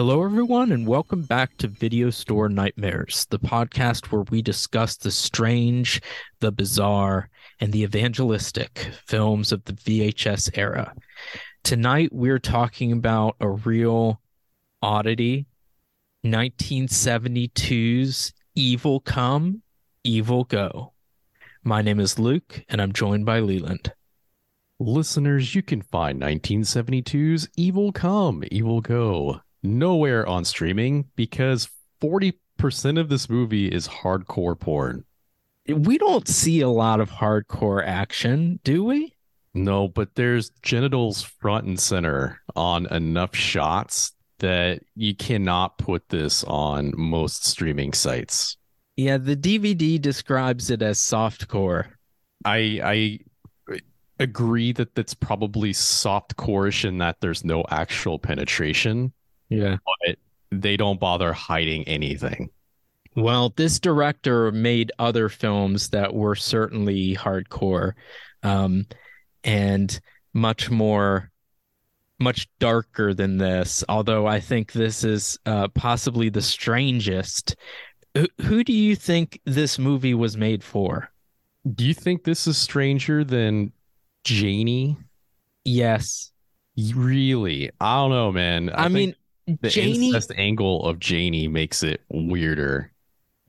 [0.00, 5.10] Hello, everyone, and welcome back to Video Store Nightmares, the podcast where we discuss the
[5.10, 6.00] strange,
[6.38, 7.28] the bizarre,
[7.60, 10.94] and the evangelistic films of the VHS era.
[11.64, 14.22] Tonight, we're talking about a real
[14.80, 15.44] oddity
[16.24, 19.60] 1972's Evil Come,
[20.02, 20.94] Evil Go.
[21.62, 23.92] My name is Luke, and I'm joined by Leland.
[24.78, 31.68] Listeners, you can find 1972's Evil Come, Evil Go nowhere on streaming because
[32.02, 35.04] 40% of this movie is hardcore porn.
[35.68, 39.14] We don't see a lot of hardcore action, do we?
[39.54, 46.44] No, but there's genitals front and center on enough shots that you cannot put this
[46.44, 48.56] on most streaming sites.
[48.96, 51.86] Yeah, the DVD describes it as softcore.
[52.44, 53.18] I I
[54.18, 59.12] agree that that's probably softcore-ish in that there's no actual penetration.
[59.50, 59.76] Yeah.
[60.06, 60.16] But
[60.50, 62.48] they don't bother hiding anything.
[63.16, 67.92] Well, this director made other films that were certainly hardcore
[68.42, 68.86] um,
[69.42, 70.00] and
[70.32, 71.30] much more,
[72.20, 73.84] much darker than this.
[73.88, 77.56] Although I think this is uh, possibly the strangest.
[78.14, 81.10] Who, who do you think this movie was made for?
[81.74, 83.72] Do you think this is stranger than
[84.24, 84.96] Janie?
[85.64, 86.30] Yes.
[86.94, 87.70] Really?
[87.80, 88.70] I don't know, man.
[88.70, 89.14] I, I mean,
[89.60, 92.92] the Janie, incest angle of Janie makes it weirder.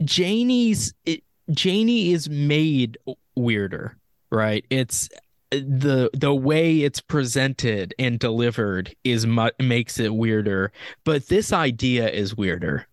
[0.03, 2.97] Janie's it, Janie is made
[3.35, 3.97] weirder,
[4.31, 4.65] right?
[4.69, 5.09] It's
[5.51, 10.71] the the way it's presented and delivered is mu- makes it weirder,
[11.03, 12.87] but this idea is weirder.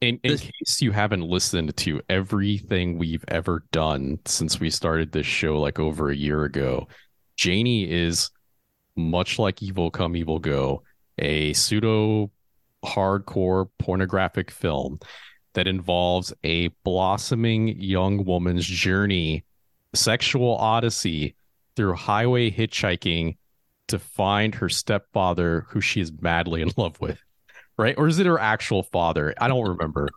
[0.00, 5.10] In, in this, case you haven't listened to everything we've ever done since we started
[5.10, 6.86] this show like over a year ago,
[7.34, 8.30] Janie is
[8.94, 10.82] much like Evil Come Evil Go
[11.18, 12.30] a pseudo
[12.84, 14.98] hardcore pornographic film
[15.54, 19.44] that involves a blossoming young woman's journey,
[19.94, 21.34] sexual odyssey
[21.76, 23.36] through highway hitchhiking
[23.88, 27.18] to find her stepfather, who she is madly in love with.
[27.76, 27.94] Right?
[27.96, 29.34] Or is it her actual father?
[29.40, 30.08] I don't remember.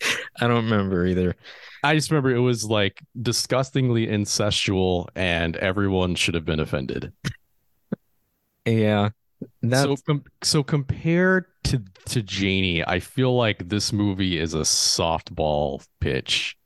[0.40, 1.36] I don't remember either.
[1.82, 7.12] I just remember it was like disgustingly incestual and everyone should have been offended.
[8.66, 9.10] Yeah.
[9.62, 9.82] That's...
[9.82, 15.86] So, com- so compared to to Janie, I feel like this movie is a softball
[16.00, 16.56] pitch.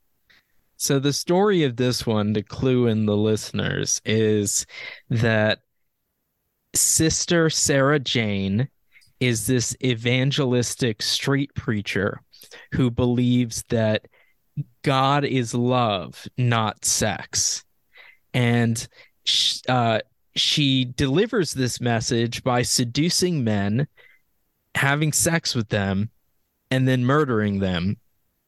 [0.77, 4.65] So the story of this one, to clue in the listeners, is
[5.09, 5.59] that
[6.73, 8.69] Sister Sarah Jane
[9.19, 12.21] is this evangelistic street preacher
[12.73, 14.05] who believes that
[14.83, 17.65] God is love, not sex.
[18.33, 18.87] And
[19.67, 19.99] uh,
[20.35, 23.87] she delivers this message by seducing men,
[24.75, 26.09] having sex with them,
[26.71, 27.97] and then murdering them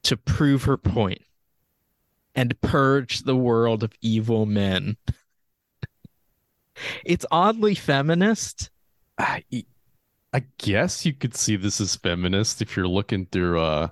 [0.03, 1.22] to prove her point
[2.36, 4.97] and purge the world of evil men.
[7.06, 8.70] it's oddly feminist.
[9.18, 9.44] I,
[10.34, 13.88] I guess you could see this as feminist if you're looking through a uh,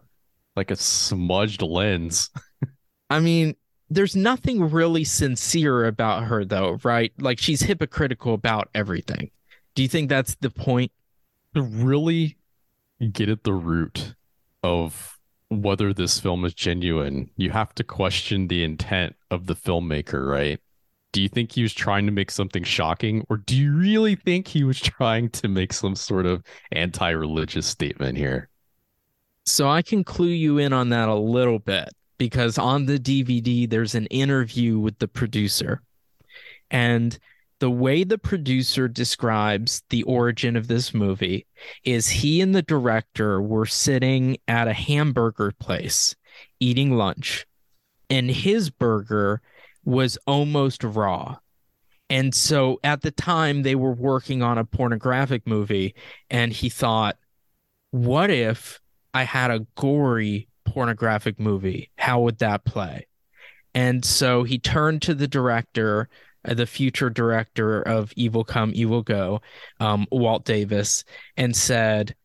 [0.55, 2.29] like a smudged lens.
[3.09, 3.55] I mean,
[3.89, 7.11] there's nothing really sincere about her though, right?
[7.19, 9.31] Like she's hypocritical about everything.
[9.75, 10.91] Do you think that's the point?
[11.55, 12.37] To really
[13.11, 14.13] get at the root
[14.61, 15.17] of
[15.49, 20.59] whether this film is genuine, you have to question the intent of the filmmaker, right?
[21.11, 24.47] Do you think he was trying to make something shocking, or do you really think
[24.47, 28.49] he was trying to make some sort of anti religious statement here?
[29.45, 33.67] So I can clue you in on that a little bit because on the DVD,
[33.67, 35.81] there's an interview with the producer.
[36.69, 37.17] And
[37.59, 41.47] the way the producer describes the origin of this movie
[41.83, 46.15] is he and the director were sitting at a hamburger place
[46.59, 47.45] eating lunch,
[48.09, 49.41] and his burger
[49.83, 51.37] was almost raw.
[52.09, 55.95] And so at the time, they were working on a pornographic movie,
[56.29, 57.17] and he thought,
[57.91, 58.79] what if
[59.13, 61.91] I had a gory pornographic movie.
[61.97, 63.07] How would that play?
[63.73, 66.09] And so he turned to the director,
[66.45, 69.41] uh, the future director of Evil Come, Evil Go,
[69.79, 71.03] um, Walt Davis,
[71.37, 72.15] and said,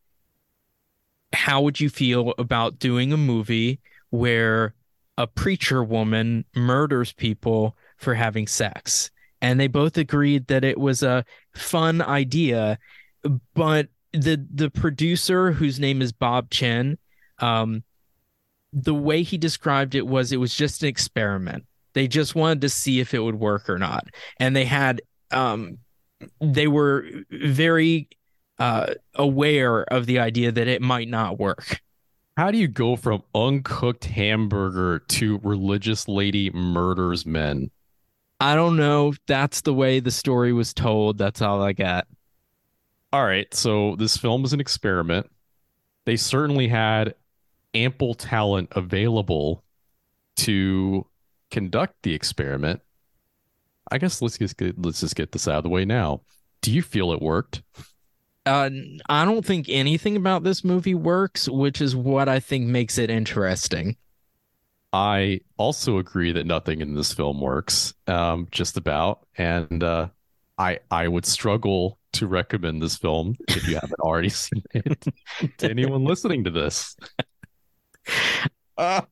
[1.33, 4.73] How would you feel about doing a movie where
[5.17, 9.11] a preacher woman murders people for having sex?
[9.41, 12.79] And they both agreed that it was a fun idea,
[13.53, 16.97] but the the producer, whose name is Bob Chinn,
[17.39, 17.83] um,
[18.75, 21.65] the way he described it was it was just an experiment.
[21.93, 24.05] They just wanted to see if it would work or not.
[24.39, 25.01] And they had
[25.31, 25.79] um
[26.41, 28.09] they were very
[28.59, 31.81] uh, aware of the idea that it might not work.
[32.37, 37.71] How do you go from uncooked hamburger to religious lady murders men?
[38.41, 39.13] I don't know.
[39.27, 41.17] That's the way the story was told.
[41.17, 42.07] That's all I got.
[43.13, 43.51] All right.
[43.53, 45.29] So this film was an experiment.
[46.05, 47.15] They certainly had
[47.75, 49.63] ample talent available
[50.37, 51.05] to
[51.51, 52.81] conduct the experiment.
[53.91, 56.21] I guess let's just get, let's just get this out of the way now.
[56.61, 57.61] Do you feel it worked?
[58.45, 58.69] Uh,
[59.09, 63.09] I don't think anything about this movie works, which is what I think makes it
[63.09, 63.97] interesting.
[64.93, 70.07] I also agree that nothing in this film works, um, just about, and uh,
[70.57, 75.05] I I would struggle to recommend this film if you haven't already seen it
[75.57, 76.95] to anyone listening to this.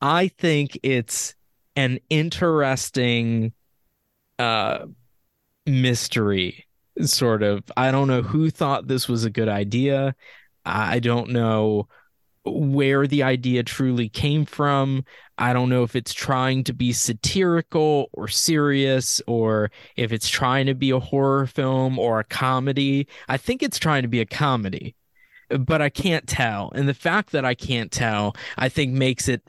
[0.00, 1.34] I think it's
[1.76, 3.52] an interesting
[4.38, 4.86] uh,
[5.66, 6.66] mystery,
[7.00, 7.62] sort of.
[7.76, 10.14] I don't know who thought this was a good idea.
[10.64, 11.88] I don't know
[12.44, 15.04] where the idea truly came from.
[15.38, 20.66] I don't know if it's trying to be satirical or serious or if it's trying
[20.66, 23.06] to be a horror film or a comedy.
[23.28, 24.94] I think it's trying to be a comedy,
[25.60, 26.72] but I can't tell.
[26.74, 29.42] And the fact that I can't tell, I think makes it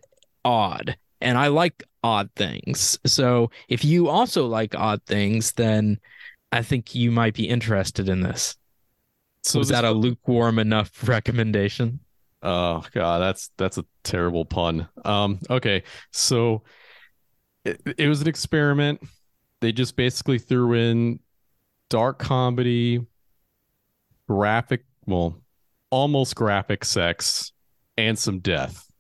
[0.46, 0.98] odd.
[1.22, 3.00] And I like odd things.
[3.06, 6.00] So if you also like odd things, then
[6.52, 8.56] I think you might be interested in this.
[9.44, 12.00] So was that a lukewarm enough recommendation?
[12.42, 14.88] Oh god, that's that's a terrible pun.
[15.06, 16.64] Um, okay, so
[17.64, 19.02] it, it was an experiment.
[19.62, 21.20] They just basically threw in
[21.90, 23.06] dark comedy,
[24.28, 25.42] graphic, well,
[25.94, 27.52] almost graphic sex,
[27.98, 28.92] and some death,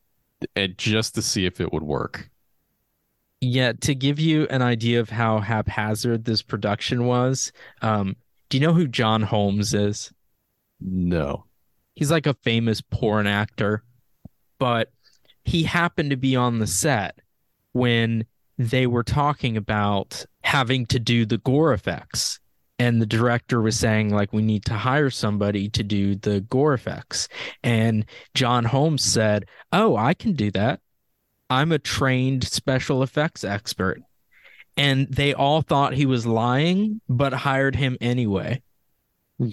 [0.55, 2.29] and just to see if it would work.
[3.41, 7.51] Yeah, to give you an idea of how haphazard this production was,
[7.81, 8.15] um,
[8.49, 10.13] do you know who John Holmes is?
[10.79, 11.45] No
[11.95, 13.83] he's like a famous porn actor,
[14.59, 14.91] but
[15.43, 17.19] he happened to be on the set
[17.73, 18.25] when
[18.57, 22.39] they were talking about having to do the gore effects.
[22.83, 26.73] And the director was saying, like, we need to hire somebody to do the gore
[26.73, 27.29] effects.
[27.63, 28.03] And
[28.33, 30.81] John Holmes said, Oh, I can do that.
[31.49, 34.01] I'm a trained special effects expert.
[34.75, 38.61] And they all thought he was lying, but hired him anyway.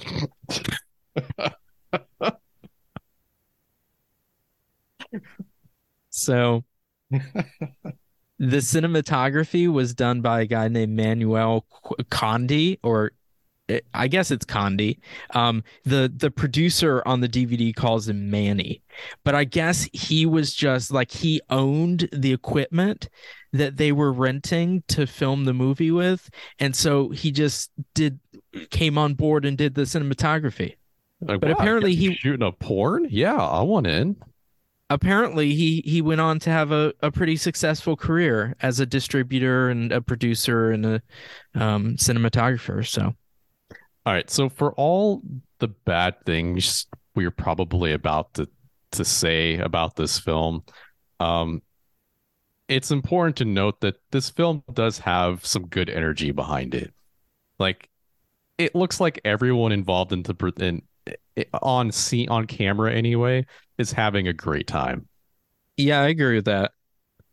[6.11, 6.65] so
[7.11, 11.65] the cinematography was done by a guy named Manuel
[12.11, 13.13] Condi, or
[13.95, 14.99] I guess it's Condi.
[15.35, 18.83] Um, the the producer on the DVD calls him Manny,
[19.25, 23.09] but I guess he was just like he owned the equipment
[23.53, 28.19] that they were renting to film the movie with, and so he just did
[28.71, 30.77] came on board and did the cinematography.
[31.21, 33.07] Like, but wow, apparently he shooting a porn.
[33.11, 34.17] Yeah, I want in.
[34.89, 39.69] Apparently he he went on to have a, a pretty successful career as a distributor
[39.69, 41.03] and a producer and a
[41.55, 42.87] um, cinematographer.
[42.87, 43.15] So,
[44.11, 44.29] all right.
[44.29, 45.23] So for all
[45.61, 48.49] the bad things we're probably about to
[48.91, 50.65] to say about this film,
[51.21, 51.63] um,
[52.67, 56.93] it's important to note that this film does have some good energy behind it.
[57.61, 57.89] Like,
[58.59, 60.83] it looks like everyone involved in the in
[61.63, 63.47] on scene on camera anyway
[63.79, 65.07] is having a great time.
[65.77, 66.73] Yeah, I agree with that.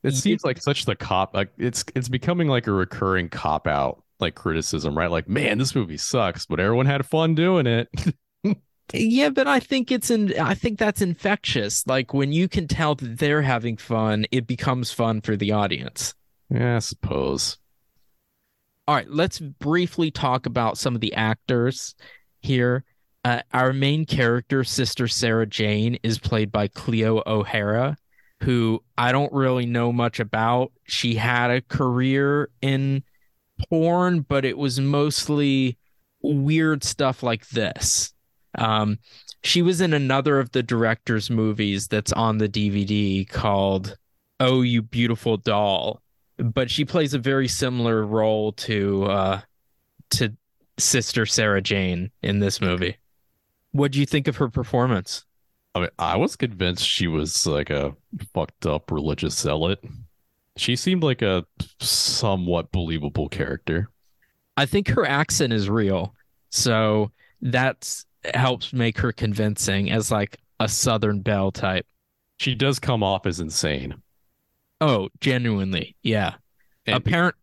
[0.04, 4.04] It seems like such the cop like it's it's becoming like a recurring cop out
[4.20, 5.12] like criticism, right?
[5.12, 7.90] Like, man, this movie sucks, but everyone had fun doing it.
[8.94, 11.86] yeah, but I think it's in I think that's infectious.
[11.88, 16.14] Like when you can tell that they're having fun, it becomes fun for the audience.
[16.50, 17.58] Yeah, I suppose.
[18.88, 21.94] All right, let's briefly talk about some of the actors
[22.40, 22.86] here.
[23.26, 27.98] Uh, our main character, Sister Sarah Jane, is played by Cleo O'Hara,
[28.42, 30.72] who I don't really know much about.
[30.86, 33.04] She had a career in
[33.70, 35.78] porn, but it was mostly
[36.22, 38.14] weird stuff like this.
[38.58, 39.00] Um,
[39.44, 43.98] she was in another of the director's movies that's on the DVD called
[44.40, 46.02] "Oh, You Beautiful Doll,"
[46.38, 49.42] but she plays a very similar role to uh,
[50.12, 50.36] to
[50.80, 52.98] Sister Sarah Jane in this movie.
[53.72, 55.26] What do you think of her performance?
[55.76, 57.96] I mean, I was convinced she was like a
[58.34, 59.80] fucked up religious zealot.
[60.58, 61.46] She seemed like a
[61.80, 63.90] somewhat believable character.
[64.56, 66.16] I think her accent is real.
[66.50, 67.12] So
[67.42, 71.86] that helps make her convincing as like a Southern Belle type.
[72.38, 73.96] She does come off as insane.
[74.82, 75.96] Oh, genuinely.
[76.04, 76.36] Yeah.
[76.86, 77.36] And- Apparent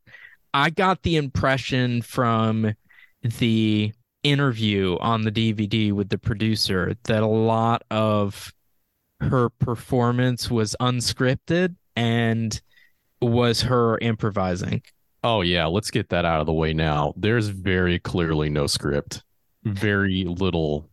[0.53, 2.75] I got the impression from
[3.23, 3.93] the
[4.23, 8.53] interview on the DVD with the producer that a lot of
[9.21, 12.61] her performance was unscripted and
[13.25, 14.83] was her improvising.
[15.23, 17.15] Oh yeah, let's get that out of the way now.
[17.17, 19.23] There's very clearly no script.
[19.65, 20.91] Very little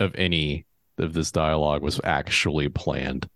[0.00, 0.64] of any
[0.98, 3.28] of this dialogue was actually planned.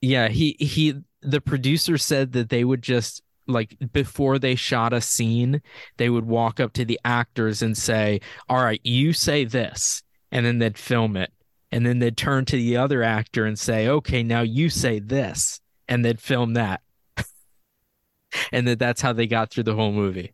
[0.00, 5.00] Yeah, he he the producer said that they would just like before they shot a
[5.00, 5.62] scene,
[5.96, 10.46] they would walk up to the actors and say, "All right, you say this." And
[10.46, 11.32] then they'd film it.
[11.70, 15.60] And then they'd turn to the other actor and say, "Okay, now you say this."
[15.88, 16.82] And they'd film that.
[18.52, 20.32] and that that's how they got through the whole movie.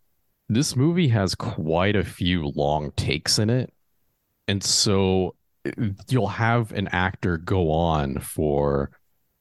[0.48, 3.72] This movie has quite a few long takes in it.
[4.46, 5.34] And so
[6.08, 8.90] you'll have an actor go on for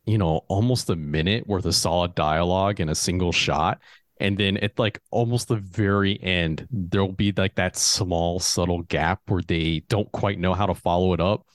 [0.06, 3.80] you know almost a minute worth of solid dialogue in a single shot
[4.20, 9.22] and then at like almost the very end there'll be like that small subtle gap
[9.28, 11.46] where they don't quite know how to follow it up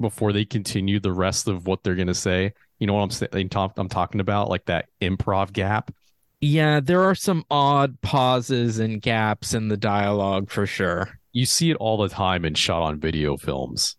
[0.00, 3.10] before they continue the rest of what they're going to say you know what i'm
[3.10, 5.92] saying i'm talking about like that improv gap
[6.42, 11.70] yeah there are some odd pauses and gaps in the dialogue for sure you see
[11.70, 13.96] it all the time in shot on video films,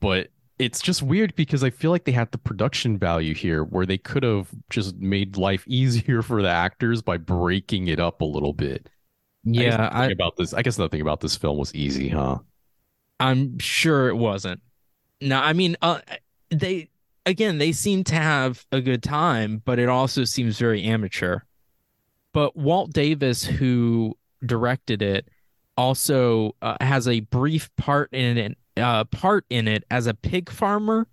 [0.00, 0.28] but
[0.58, 3.98] it's just weird because I feel like they had the production value here where they
[3.98, 8.52] could have just made life easier for the actors by breaking it up a little
[8.52, 8.88] bit.
[9.44, 10.52] Yeah, I, I about this.
[10.52, 12.38] I guess nothing about this film was easy, huh?
[13.20, 14.60] I'm sure it wasn't.
[15.20, 16.00] No, I mean, uh,
[16.50, 16.90] they
[17.24, 21.40] again they seem to have a good time, but it also seems very amateur.
[22.32, 25.28] But Walt Davis, who directed it,
[25.76, 30.50] also uh, has a brief part in it uh, part in it as a pig
[30.50, 31.06] farmer.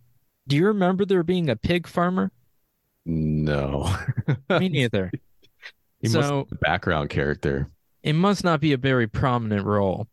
[0.48, 2.31] Do you remember there being a pig farmer?
[3.05, 3.95] No,
[4.50, 5.12] me neither.
[6.01, 7.67] He so background character.
[8.03, 10.07] It must not be a very prominent role,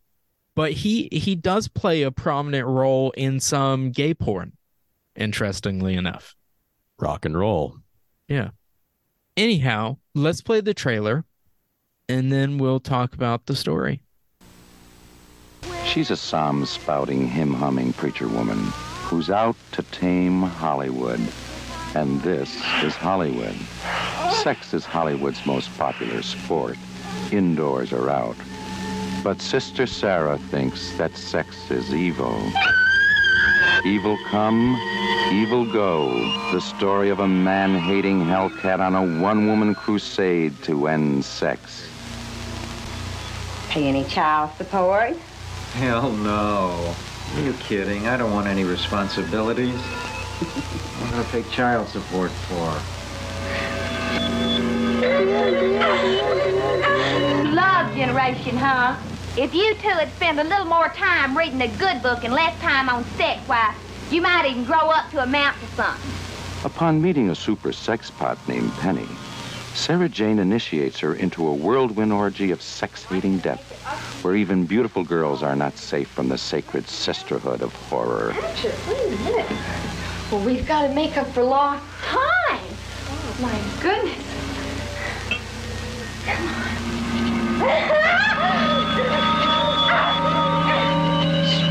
[0.55, 4.53] but he he does play a prominent role in some gay porn.
[5.15, 6.35] Interestingly enough,
[6.97, 7.77] rock and roll.
[8.27, 8.51] Yeah.
[9.35, 11.25] Anyhow, let's play the trailer,
[12.07, 14.03] and then we'll talk about the story.
[15.85, 18.59] She's a psalm spouting, hymn humming preacher woman
[19.05, 21.19] who's out to tame Hollywood.
[21.95, 23.55] And this is Hollywood.
[24.43, 26.77] Sex is Hollywood's most popular sport,
[27.31, 28.35] indoors or out.
[29.23, 32.39] But Sister Sarah thinks that sex is evil.
[33.83, 34.75] Evil come,
[35.31, 36.13] evil go.
[36.51, 41.87] The story of a man-hating hellcat on a one-woman crusade to end sex.
[43.69, 45.15] Pay any child support?
[45.73, 46.95] Hell no.
[47.35, 48.07] Are you kidding?
[48.07, 49.79] I don't want any responsibilities.
[51.01, 52.69] I'm gonna pay child support for?
[57.53, 58.95] Love generation, huh?
[59.35, 62.59] If you two had spent a little more time reading a good book and less
[62.61, 63.73] time on sex, why,
[64.13, 66.11] you might even grow up to amount to something.
[66.63, 69.07] Upon meeting a super sexpot named Penny,
[69.73, 73.71] Sarah Jane initiates her into a whirlwind orgy of sex-hating depth,
[74.23, 78.33] where even beautiful girls are not safe from the sacred sisterhood of horror.
[78.33, 79.51] Patrick, wait a minute.
[80.31, 82.59] Well, we've got to make up for lost time.
[83.09, 84.23] Oh, my goodness.
[86.25, 86.73] Come on.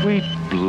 [0.01, 0.23] Sweet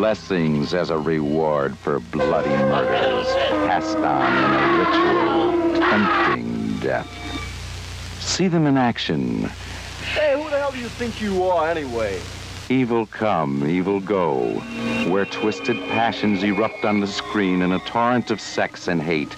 [0.05, 3.27] blessings as a reward for bloody murders
[3.67, 7.09] passed on in a ritual tempting death.
[8.21, 9.45] See them in action.
[10.13, 12.21] Hey, who the hell do you think you are, anyway?
[12.69, 14.51] Evil come, evil go,
[15.09, 19.35] where twisted passions erupt on the screen in a torrent of sex and hate,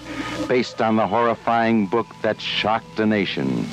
[0.49, 3.65] based on the horrifying book that shocked a nation.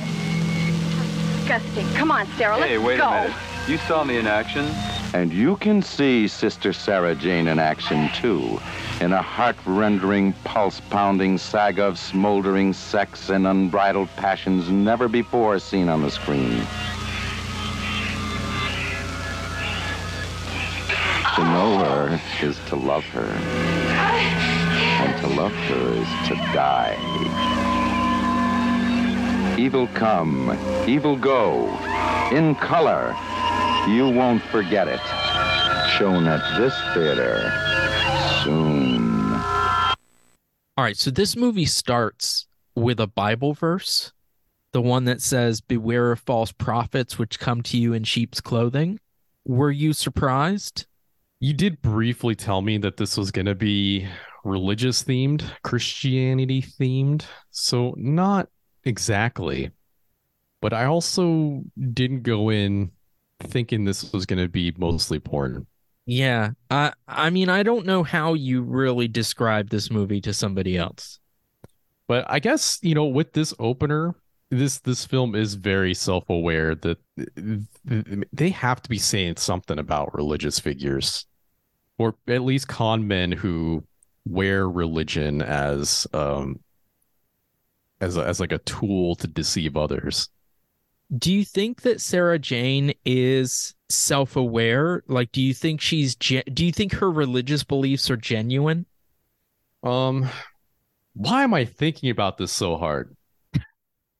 [1.39, 1.89] Disgusting.
[1.95, 3.09] Come on, Sarah, let's Hey, wait go.
[3.09, 3.37] a minute.
[3.67, 4.73] You saw me in action?
[5.14, 8.61] And you can see Sister Sarah Jane in action, too,
[9.00, 16.02] in a heart-rendering, pulse-pounding saga of smoldering sex and unbridled passions never before seen on
[16.02, 16.59] the screen.
[21.37, 23.30] To know her is to love her.
[25.04, 27.74] And to love her is to die.
[29.56, 30.50] Evil come,
[30.88, 31.68] evil go,
[32.32, 33.14] in color.
[33.88, 35.00] You won't forget it.
[35.96, 37.52] Shown at this theater
[38.42, 39.32] soon.
[40.76, 44.12] All right, so this movie starts with a Bible verse,
[44.73, 48.99] the one that says, Beware of false prophets which come to you in sheep's clothing.
[49.44, 50.87] Were you surprised?
[51.38, 54.08] You did briefly tell me that this was going to be
[54.44, 57.25] religious themed, Christianity themed.
[57.50, 58.49] So, not
[58.85, 59.71] exactly.
[60.61, 61.62] But I also
[61.93, 62.91] didn't go in
[63.43, 65.67] thinking this was going to be mostly porn.
[66.07, 66.50] Yeah.
[66.71, 71.19] I I mean, I don't know how you really describe this movie to somebody else.
[72.07, 74.14] But I guess, you know, with this opener,
[74.50, 76.99] this this film is very self-aware that
[78.33, 81.26] they have to be saying something about religious figures
[81.99, 83.85] or at least con men who
[84.26, 86.59] wear religion as um
[88.01, 90.29] as a, as like a tool to deceive others.
[91.17, 95.05] Do you think that Sarah Jane is self-aware?
[95.07, 98.87] Like do you think she's ge- do you think her religious beliefs are genuine?
[99.83, 100.29] Um
[101.15, 103.17] why am I thinking about this so hard?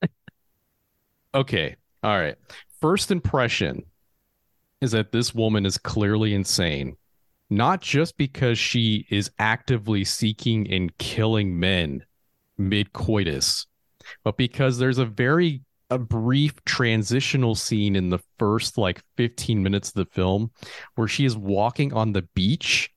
[1.35, 1.75] okay.
[2.03, 2.35] All right.
[2.79, 3.83] First impression
[4.79, 6.95] is that this woman is clearly insane,
[7.49, 12.05] not just because she is actively seeking and killing men
[12.57, 13.65] mid coitus,
[14.23, 19.89] but because there's a very a brief transitional scene in the first like 15 minutes
[19.89, 20.49] of the film
[20.95, 22.91] where she is walking on the beach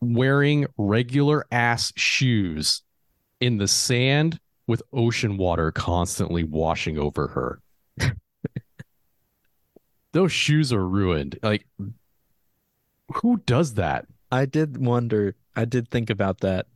[0.00, 2.82] wearing regular ass shoes
[3.40, 7.60] in the sand with ocean water constantly washing over her.
[10.12, 11.38] Those shoes are ruined.
[11.42, 11.66] Like,
[13.14, 14.06] who does that?
[14.30, 15.34] I did wonder.
[15.54, 16.66] I did think about that.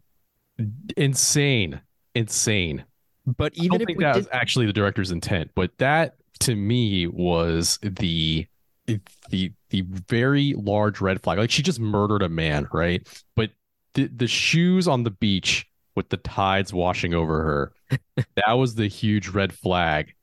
[0.97, 1.80] Insane,
[2.14, 2.85] insane.
[3.26, 6.17] But even I don't if think that did, was actually the director's intent, but that
[6.40, 8.47] to me was the
[8.87, 11.38] the the very large red flag.
[11.38, 13.07] Like she just murdered a man, right?
[13.37, 13.50] But
[13.95, 17.99] the the shoes on the beach with the tides washing over her,
[18.37, 20.15] that was the huge red flag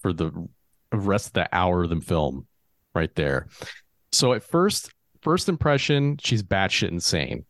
[0.00, 0.30] for the
[0.92, 2.46] rest of the hour of the film,
[2.94, 3.48] right there.
[4.12, 4.90] So at first,
[5.22, 7.44] first impression, she's batshit insane.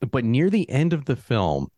[0.00, 1.70] But near the end of the film,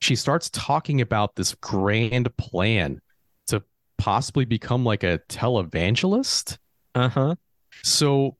[0.00, 3.00] she starts talking about this grand plan
[3.48, 3.62] to
[3.96, 6.58] possibly become like a televangelist.
[6.94, 7.34] uh-huh.
[7.82, 8.36] So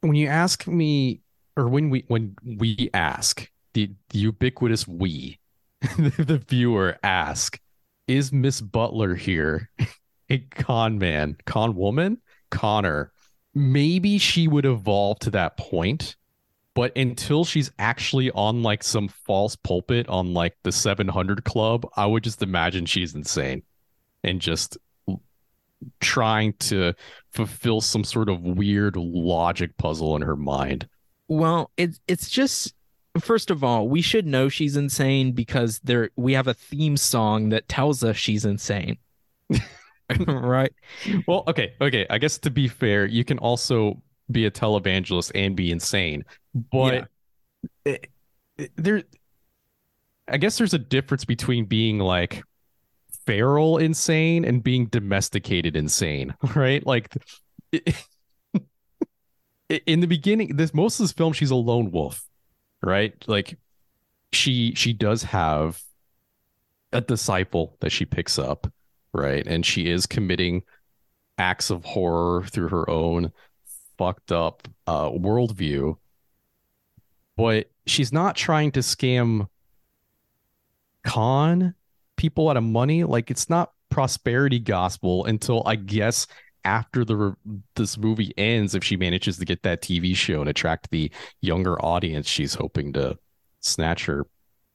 [0.00, 1.20] when you ask me,
[1.56, 5.38] or when we when we ask the, the ubiquitous we,
[5.98, 7.58] the viewer ask,
[8.06, 9.70] is Miss Butler here
[10.30, 12.18] a con man, con woman,
[12.50, 13.12] Connor?
[13.54, 16.16] Maybe she would evolve to that point,
[16.74, 22.06] but until she's actually on like some false pulpit on like the 700 club, I
[22.06, 23.62] would just imagine she's insane
[24.22, 24.76] and just
[26.00, 26.94] trying to
[27.30, 30.88] fulfill some sort of weird logic puzzle in her mind.
[31.28, 32.74] Well, it's it's just
[33.20, 37.50] first of all, we should know she's insane because there we have a theme song
[37.50, 38.98] that tells us she's insane.
[40.26, 40.72] right?
[41.26, 42.06] Well, okay, okay.
[42.10, 47.08] I guess to be fair, you can also be a televangelist and be insane, but
[47.84, 48.10] it-
[48.58, 49.02] it- there,
[50.28, 52.42] I guess there's a difference between being like
[53.26, 56.84] feral insane and being domesticated insane, right?
[56.86, 57.12] Like
[57.72, 57.96] it-
[59.86, 62.24] in the beginning, this most of this film, she's a lone wolf,
[62.82, 63.14] right?
[63.26, 63.58] Like
[64.32, 65.80] she she does have
[66.92, 68.70] a disciple that she picks up,
[69.12, 69.46] right?
[69.46, 70.62] And she is committing
[71.38, 73.32] acts of horror through her own
[73.98, 75.96] fucked up uh, worldview.
[77.36, 79.48] But she's not trying to scam
[81.04, 81.74] con
[82.16, 83.04] people out of money.
[83.04, 86.26] Like it's not prosperity gospel until I guess
[86.64, 87.34] after the re-
[87.76, 91.82] this movie ends, if she manages to get that TV show and attract the younger
[91.84, 93.18] audience she's hoping to
[93.60, 94.26] snatch her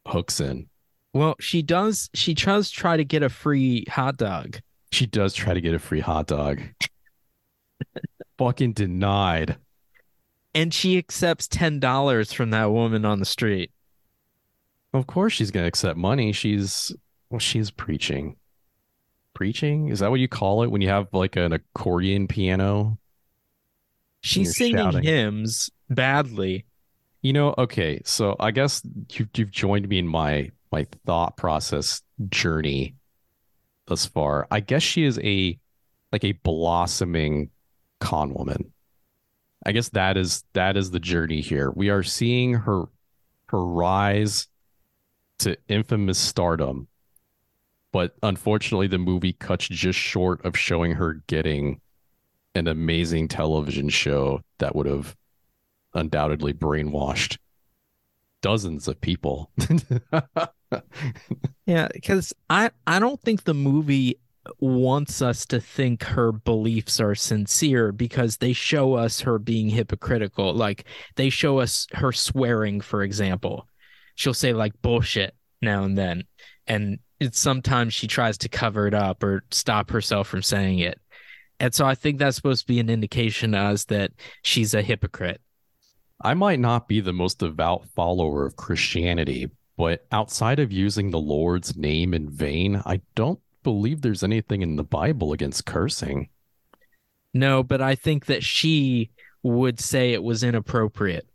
[0.08, 0.68] hooks in.
[1.14, 4.60] Well, she does she does try to get a free hot dog.
[4.92, 6.62] She does try to get a free hot dog.
[8.40, 9.58] Fucking denied.
[10.56, 13.72] And she accepts ten dollars from that woman on the street.
[14.94, 16.32] Of course she's gonna accept money.
[16.32, 16.96] She's
[17.30, 18.38] well, she's preaching.
[19.34, 19.90] Preaching?
[19.90, 22.98] Is that what you call it when you have like an accordion piano?
[24.22, 25.04] She's singing shouting.
[25.04, 26.66] hymns badly.
[27.22, 32.02] You know, okay, so I guess you you've joined me in my my thought process
[32.30, 32.96] journey
[33.88, 34.48] thus far.
[34.50, 35.60] I guess she is a
[36.14, 37.50] like a blossoming
[38.00, 38.74] con woman.
[39.66, 41.72] I guess that is that is the journey here.
[41.72, 42.86] We are seeing her
[43.48, 44.48] her rise
[45.40, 46.88] to infamous stardom.
[47.92, 51.82] But unfortunately the movie cuts just short of showing her getting
[52.56, 55.16] an amazing television show that would have
[55.94, 57.38] undoubtedly brainwashed
[58.42, 59.52] dozens of people.
[61.66, 64.18] Yeah, because I I don't think the movie
[64.60, 70.54] wants us to think her beliefs are sincere because they show us her being hypocritical.
[70.54, 73.68] Like they show us her swearing, for example.
[74.16, 76.24] She'll say like bullshit now and then,
[76.68, 81.00] and it's sometimes she tries to cover it up or stop herself from saying it.
[81.60, 84.12] And so I think that's supposed to be an indication to us that
[84.44, 85.42] she's a hypocrite.
[86.22, 91.20] I might not be the most devout follower of Christianity, but outside of using the
[91.20, 96.30] Lord's name in vain, I don't believe there's anything in the Bible against cursing.
[97.34, 99.12] No, but I think that she
[99.44, 101.28] would say it was inappropriate.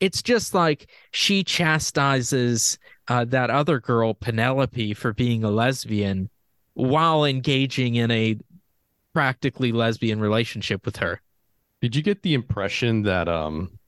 [0.00, 6.28] It's just like she chastises uh, that other girl, Penelope, for being a lesbian
[6.74, 8.36] while engaging in a
[9.14, 11.22] practically lesbian relationship with her.
[11.80, 13.78] Did you get the impression that um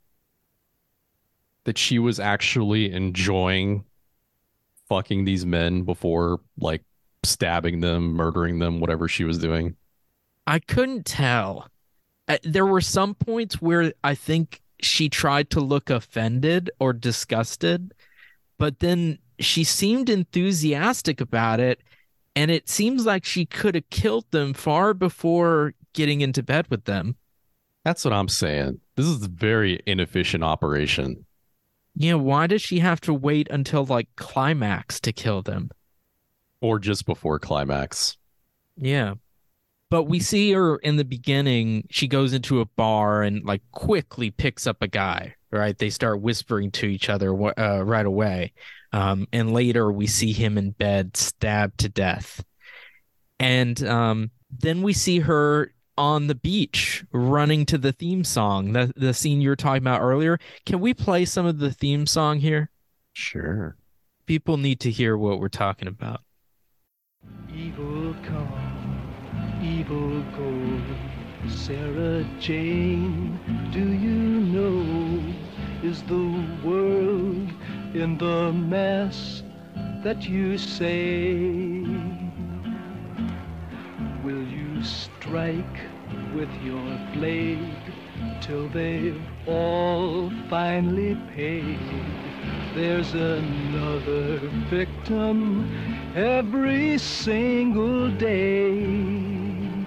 [1.64, 3.84] that she was actually enjoying
[4.88, 6.82] fucking these men before like
[7.22, 9.76] stabbing them, murdering them, whatever she was doing?
[10.46, 11.68] I couldn't tell.
[12.26, 17.92] Uh, there were some points where I think she tried to look offended or disgusted,
[18.58, 21.80] but then she seemed enthusiastic about it.
[22.36, 26.84] And it seems like she could have killed them far before getting into bed with
[26.84, 27.16] them.
[27.84, 28.80] That's what I'm saying.
[28.96, 31.24] This is a very inefficient operation.
[31.96, 35.70] Yeah, why does she have to wait until like climax to kill them?
[36.60, 38.16] Or just before climax.
[38.76, 39.14] Yeah.
[39.90, 44.30] But we see her in the beginning, she goes into a bar and like quickly
[44.30, 45.76] picks up a guy, right?
[45.78, 48.52] They start whispering to each other uh, right away.
[48.92, 52.44] Um, and later we see him in bed, stabbed to death.
[53.40, 58.92] And um, then we see her on the beach running to the theme song, the,
[58.96, 60.38] the scene you were talking about earlier.
[60.66, 62.70] Can we play some of the theme song here?
[63.14, 63.76] Sure.
[64.26, 66.20] People need to hear what we're talking about.
[67.58, 71.48] Evil come, evil go.
[71.48, 73.38] Sarah Jane,
[73.72, 75.34] do you know?
[75.82, 77.50] Is the world
[77.94, 79.42] in the mess
[80.04, 81.80] that you say?
[84.22, 85.80] Will you strike
[86.36, 87.76] with your blade
[88.40, 91.80] till they've all finally paid?
[92.74, 94.38] There's another
[94.70, 95.70] victim
[96.14, 99.86] every single day.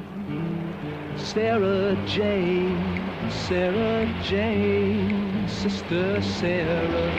[1.17, 7.13] Sarah Jane, Sarah Jane, Sister Sarah,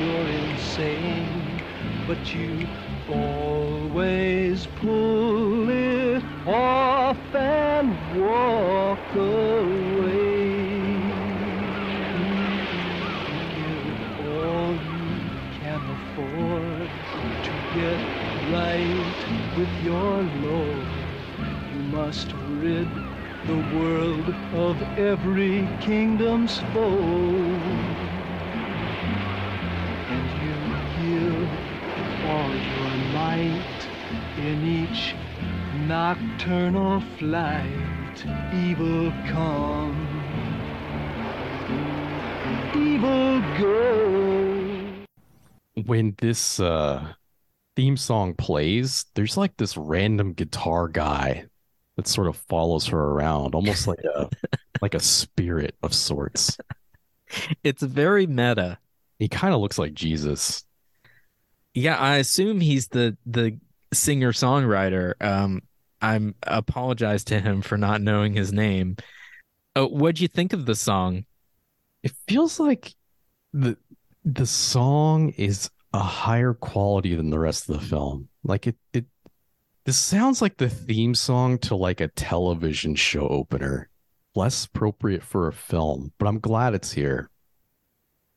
[0.00, 1.60] you're insane,
[2.06, 2.68] but you
[3.08, 10.20] always pull it off and walk away.
[13.54, 16.90] Give all you can afford
[17.44, 18.00] to get
[18.52, 20.86] right with your Lord.
[21.72, 22.28] You must
[22.64, 22.88] rid
[23.46, 24.26] the world
[24.66, 27.40] of every kingdom's foe.
[30.14, 30.56] And you
[31.00, 31.48] give
[32.30, 33.80] all your might
[34.48, 35.14] in each
[35.88, 38.18] nocturnal flight.
[38.52, 39.96] Evil come,
[42.74, 43.78] evil go.
[45.86, 47.14] When this uh
[47.80, 51.46] theme song plays, there's like this random guitar guy
[51.96, 54.28] that sort of follows her around, almost like a
[54.82, 56.58] like a spirit of sorts.
[57.64, 58.76] It's very meta.
[59.18, 60.62] He kind of looks like Jesus.
[61.72, 63.58] Yeah, I assume he's the the
[63.94, 65.14] singer songwriter.
[65.18, 65.62] Um,
[66.02, 68.96] I'm apologize to him for not knowing his name.
[69.74, 71.24] Uh, what'd you think of the song?
[72.02, 72.92] It feels like
[73.54, 73.78] the
[74.22, 78.28] the song is a higher quality than the rest of the film.
[78.44, 79.06] Like it it
[79.84, 83.88] this sounds like the theme song to like a television show opener.
[84.34, 87.30] Less appropriate for a film, but I'm glad it's here.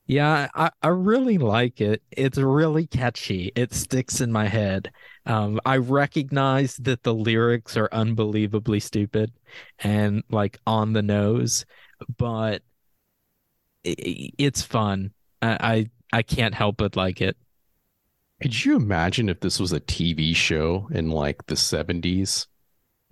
[0.05, 2.01] Yeah, I, I really like it.
[2.11, 3.51] It's really catchy.
[3.55, 4.91] It sticks in my head.
[5.25, 9.31] Um, I recognize that the lyrics are unbelievably stupid
[9.79, 11.65] and like on the nose,
[12.17, 12.63] but
[13.83, 15.13] it, it's fun.
[15.41, 17.37] I, I I can't help but like it.
[18.43, 22.47] Could you imagine if this was a TV show in like the 70s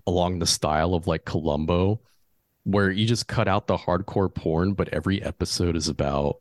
[0.06, 2.02] along the style of like Columbo,
[2.65, 6.36] where you just cut out the hardcore porn, but every episode is about,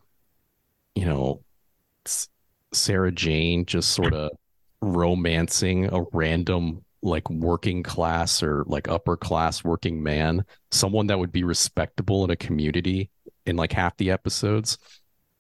[0.97, 1.41] you know,
[2.73, 4.33] Sarah Jane just sort of
[4.83, 11.31] romancing a random like working class or like upper class working man, someone that would
[11.31, 13.09] be respectable in a community
[13.47, 14.79] in like half the episodes.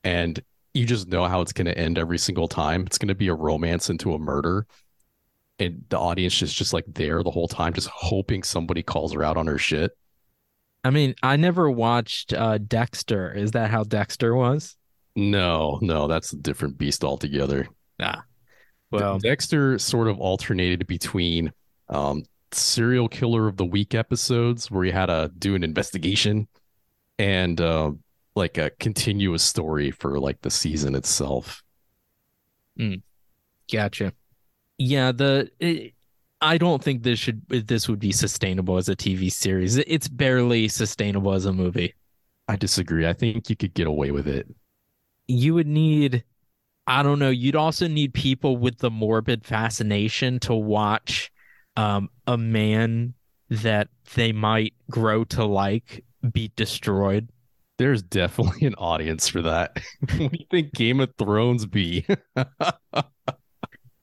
[0.04, 0.40] And
[0.74, 2.84] you just know how it's going to end every single time.
[2.86, 4.66] It's going to be a romance into a murder.
[5.58, 9.22] And the audience is just like there the whole time, just hoping somebody calls her
[9.22, 9.92] out on her shit.
[10.82, 13.32] I mean, I never watched uh, Dexter.
[13.32, 14.76] Is that how Dexter was?
[15.14, 17.68] No, no, that's a different beast altogether.
[18.00, 18.22] Ah,
[18.90, 21.52] well, Dexter sort of alternated between
[21.90, 26.48] um, serial killer of the week episodes where he had to do an investigation
[27.18, 27.90] and uh,
[28.40, 31.62] like a continuous story for like the season itself.
[33.70, 34.12] Gotcha.
[34.78, 35.94] Yeah, the it,
[36.40, 39.76] I don't think this should this would be sustainable as a TV series.
[39.76, 41.94] It's barely sustainable as a movie.
[42.48, 43.06] I disagree.
[43.06, 44.48] I think you could get away with it.
[45.28, 46.24] You would need
[46.86, 51.30] I don't know, you'd also need people with the morbid fascination to watch
[51.76, 53.14] um a man
[53.50, 57.28] that they might grow to like be destroyed.
[57.80, 59.78] There's definitely an audience for that.
[60.00, 62.06] what do you think Game of Thrones be?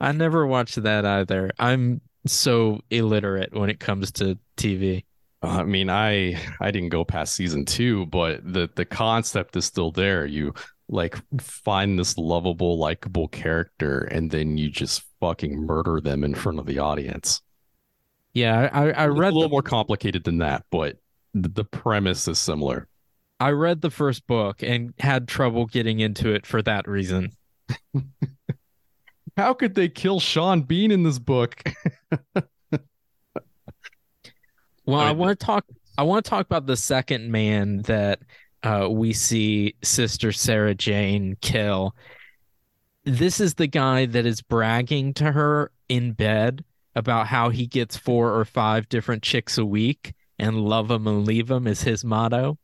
[0.02, 1.52] I never watched that either.
[1.60, 5.06] I'm so illiterate when it comes to TV.
[5.44, 9.66] Uh, I mean, I I didn't go past season two, but the the concept is
[9.66, 10.26] still there.
[10.26, 10.56] You
[10.90, 16.58] like find this lovable, likable character, and then you just fucking murder them in front
[16.58, 17.44] of the audience.
[18.34, 20.96] Yeah, I, I It's read a little the, more complicated than that, but
[21.36, 22.88] the, the premise is similar.
[23.40, 27.32] I read the first book and had trouble getting into it for that reason.
[29.38, 31.64] How could they kill Sean Bean in this book?
[34.88, 35.66] Well, I I want to talk.
[35.98, 38.20] I want to talk about the second man that
[38.64, 41.94] uh, we see Sister Sarah Jane kill.
[43.04, 46.64] This is the guy that is bragging to her in bed
[46.96, 51.26] about how he gets four or five different chicks a week and love them and
[51.26, 52.58] leave them is his motto.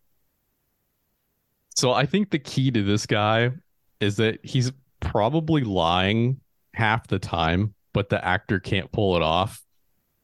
[1.75, 3.51] So I think the key to this guy
[3.99, 6.39] is that he's probably lying
[6.73, 9.61] half the time, but the actor can't pull it off.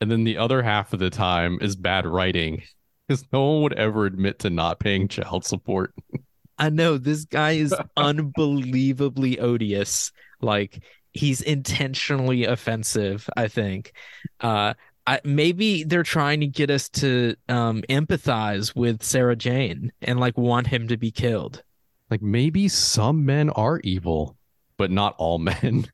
[0.01, 2.63] And then the other half of the time is bad writing
[3.07, 5.93] because no one would ever admit to not paying child support.
[6.57, 10.11] I know this guy is unbelievably odious.
[10.41, 13.93] Like he's intentionally offensive, I think.
[14.39, 14.73] Uh
[15.09, 20.37] I, maybe they're trying to get us to um empathize with Sarah Jane and like
[20.37, 21.63] want him to be killed.
[22.11, 24.37] Like maybe some men are evil,
[24.77, 25.87] but not all men.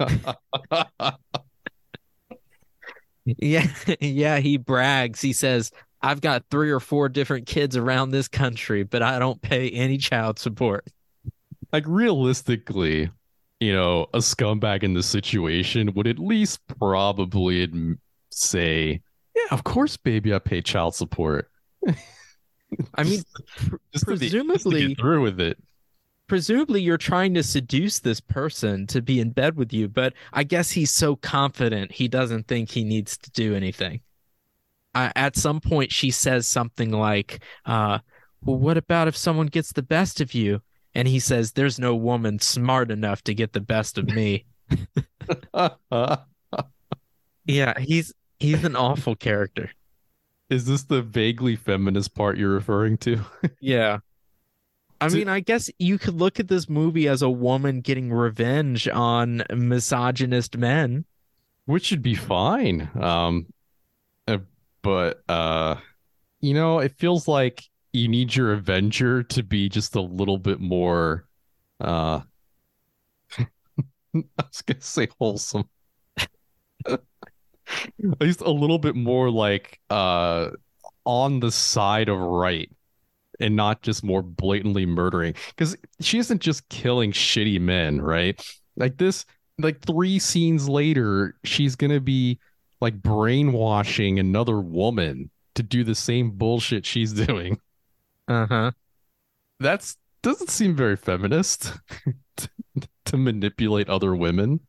[3.24, 3.68] Yeah,
[4.00, 5.20] yeah, he brags.
[5.20, 9.40] He says, "I've got three or four different kids around this country, but I don't
[9.40, 10.84] pay any child support."
[11.72, 13.10] like realistically,
[13.60, 17.62] you know, a scumbag in this situation would at least probably
[18.32, 19.00] say,
[19.34, 21.50] "Yeah, of course, baby, I pay child support."
[22.94, 23.22] I mean,
[23.56, 25.58] the- just presumably through with it.
[26.28, 30.44] presumably you're trying to seduce this person to be in bed with you, but I
[30.44, 34.00] guess he's so confident he doesn't think he needs to do anything.
[34.94, 37.98] Uh, at some point, she says something like, uh,
[38.42, 40.62] "Well, what about if someone gets the best of you?"
[40.94, 44.46] And he says, "There's no woman smart enough to get the best of me."
[47.46, 48.12] yeah, he's
[48.42, 49.70] he's an awful character.
[50.50, 53.20] Is this the vaguely feminist part you're referring to?
[53.60, 53.98] Yeah.
[55.00, 58.86] I mean, I guess you could look at this movie as a woman getting revenge
[58.86, 61.06] on misogynist men.
[61.64, 62.88] Which should be fine.
[63.00, 63.46] Um,
[64.28, 64.38] uh,
[64.82, 65.76] but uh,
[66.40, 70.60] you know, it feels like you need your Avenger to be just a little bit
[70.60, 71.26] more.
[71.80, 72.20] Uh,
[73.38, 73.44] I
[74.14, 75.68] was gonna say wholesome.
[78.12, 80.50] At least a little bit more like uh
[81.04, 82.70] on the side of right
[83.40, 85.34] and not just more blatantly murdering.
[85.48, 88.40] Because she isn't just killing shitty men right?
[88.76, 89.24] Like this
[89.58, 92.38] like three scenes later she's gonna be
[92.80, 97.58] like brainwashing another woman to do the same bullshit she's doing.
[98.28, 98.70] Uh huh.
[99.60, 101.72] that's doesn't seem very feminist
[103.04, 104.60] to manipulate other women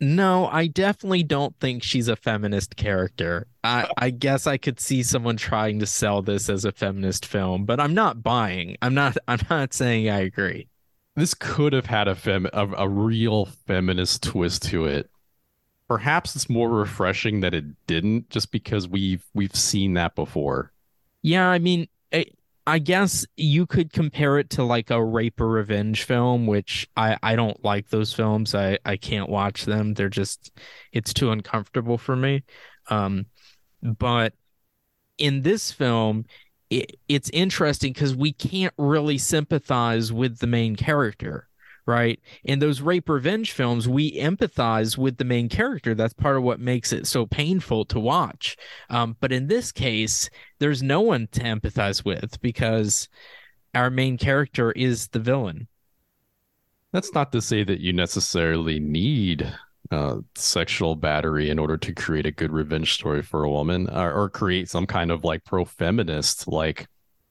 [0.00, 3.46] No, I definitely don't think she's a feminist character.
[3.64, 7.64] I, I guess I could see someone trying to sell this as a feminist film,
[7.64, 8.76] but I'm not buying.
[8.82, 9.16] I'm not.
[9.28, 10.68] I'm not saying I agree.
[11.14, 15.10] this could have had a fem a, a real feminist twist to it.
[15.88, 20.72] Perhaps it's more refreshing that it didn't, just because we've we've seen that before.
[21.22, 21.88] Yeah, I mean,
[22.66, 27.16] I, guess you could compare it to like a rape or revenge film, which I
[27.22, 28.54] I don't like those films.
[28.54, 29.94] I I can't watch them.
[29.94, 30.52] They're just
[30.92, 32.44] it's too uncomfortable for me.
[32.88, 33.26] Um,
[33.82, 34.34] but
[35.18, 36.24] in this film,
[36.70, 41.48] it, it's interesting because we can't really sympathize with the main character.
[41.86, 42.18] Right.
[42.42, 45.94] In those rape revenge films, we empathize with the main character.
[45.94, 48.56] That's part of what makes it so painful to watch.
[48.90, 53.08] Um, but in this case, there's no one to empathize with because
[53.72, 55.68] our main character is the villain.
[56.92, 59.52] That's not to say that you necessarily need
[59.92, 64.12] uh, sexual battery in order to create a good revenge story for a woman or,
[64.12, 66.88] or create some kind of like pro feminist, like,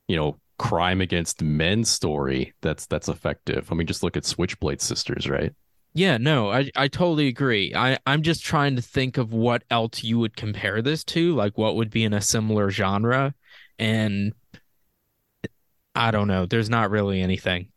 [0.08, 3.72] you know, crime against men story that's that's effective.
[3.72, 5.54] I mean, just look at Switchblade Sisters, right?
[5.94, 7.74] Yeah, no, I, I totally agree.
[7.74, 11.58] I, I'm just trying to think of what else you would compare this to, like
[11.58, 13.34] what would be in a similar genre.
[13.80, 14.34] And
[15.96, 16.46] I don't know.
[16.46, 17.70] There's not really anything.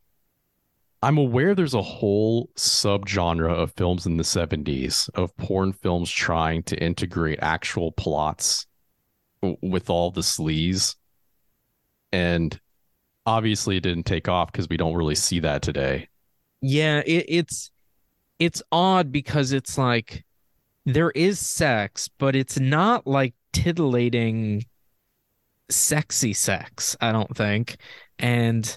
[1.01, 6.65] I'm aware there's a whole subgenre of films in the 70s of porn films trying
[6.65, 8.67] to integrate actual plots
[9.63, 10.97] with all the sleaze.
[12.11, 12.59] And
[13.29, 16.09] obviously it didn't take off because we don't really see that today.
[16.63, 17.71] Yeah, it, it's
[18.39, 20.25] it's odd because it's like
[20.87, 24.65] there is sex, but it's not like titillating
[25.71, 27.77] sexy sex, I don't think.
[28.19, 28.77] And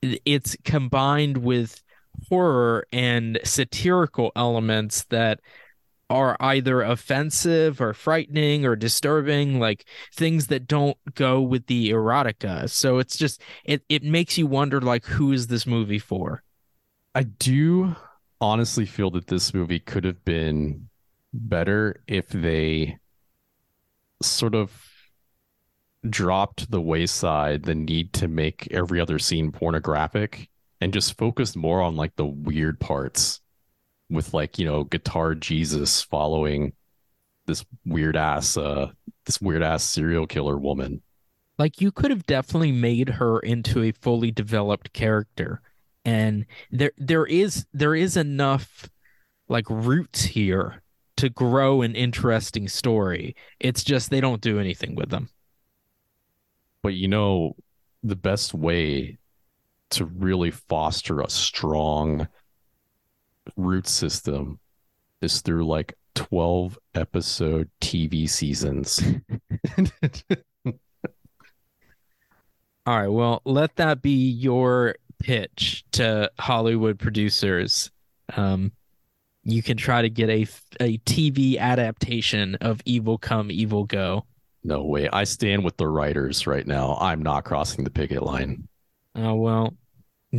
[0.00, 1.82] it's combined with
[2.30, 5.40] horror and satirical elements that
[6.08, 12.70] are either offensive or frightening or disturbing like things that don't go with the erotica.
[12.70, 16.42] So it's just it, it makes you wonder like who is this movie for?
[17.14, 17.96] I do
[18.40, 20.88] honestly feel that this movie could have been
[21.32, 22.98] better if they
[24.22, 24.70] sort of
[26.08, 30.48] dropped the wayside the need to make every other scene pornographic
[30.80, 33.40] and just focused more on like the weird parts
[34.10, 36.72] with like, you know, guitar Jesus following
[37.46, 38.90] this weird ass uh
[39.24, 41.02] this weird ass serial killer woman.
[41.58, 45.60] Like you could have definitely made her into a fully developed character.
[46.04, 48.88] And there there is there is enough
[49.48, 50.82] like roots here
[51.16, 53.34] to grow an interesting story.
[53.58, 55.30] It's just they don't do anything with them.
[56.82, 57.56] But you know,
[58.02, 59.18] the best way
[59.90, 62.28] to really foster a strong
[63.56, 64.58] root system
[65.22, 69.02] is through like 12 episode TV seasons.
[72.86, 77.90] All right, well, let that be your pitch to Hollywood producers.
[78.36, 78.72] Um,
[79.42, 80.46] you can try to get a
[80.80, 84.24] a TV adaptation of Evil Come Evil Go.
[84.64, 85.08] No way.
[85.12, 86.96] I stand with the writers right now.
[87.00, 88.68] I'm not crossing the picket line.
[89.14, 89.74] Oh well,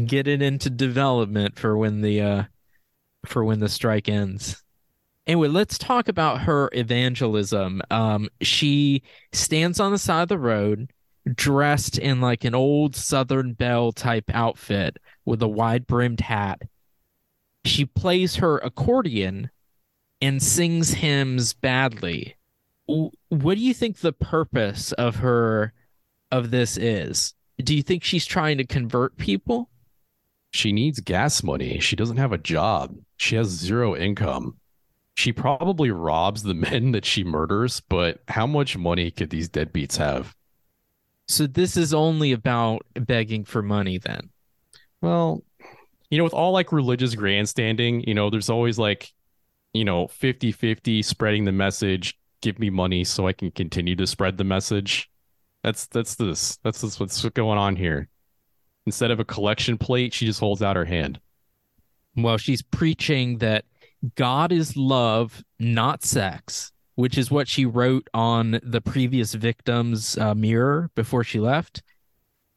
[0.05, 2.43] get it into development for when the uh
[3.27, 4.63] for when the strike ends.
[5.25, 7.81] Anyway, let's talk about her evangelism.
[7.91, 10.91] Um, she stands on the side of the road,
[11.33, 16.61] dressed in like an old Southern Belle type outfit with a wide brimmed hat.
[17.65, 19.49] She plays her accordion
[20.21, 22.37] and sings hymns badly
[22.87, 25.73] what do you think the purpose of her
[26.31, 27.33] of this is?
[27.57, 29.69] Do you think she's trying to convert people?
[30.57, 31.79] She needs gas money.
[31.79, 32.95] She doesn't have a job.
[33.17, 34.57] She has zero income.
[35.13, 39.97] She probably robs the men that she murders, but how much money could these deadbeats
[39.97, 40.35] have?
[41.27, 44.31] So this is only about begging for money then.
[45.01, 45.43] Well,
[46.09, 49.11] you know, with all like religious grandstanding, you know, there's always like,
[49.73, 54.37] you know, 50-50 spreading the message, give me money so I can continue to spread
[54.37, 55.11] the message.
[55.63, 56.57] That's that's this.
[56.63, 58.07] That's this, what's going on here.
[58.87, 61.19] Instead of a collection plate, she just holds out her hand.
[62.15, 63.65] Well, she's preaching that
[64.15, 70.33] God is love, not sex, which is what she wrote on the previous victim's uh,
[70.33, 71.83] mirror before she left.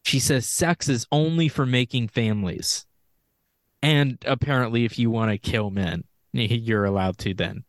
[0.04, 2.86] She says sex is only for making families.
[3.82, 7.64] And apparently, if you want to kill men, you're allowed to then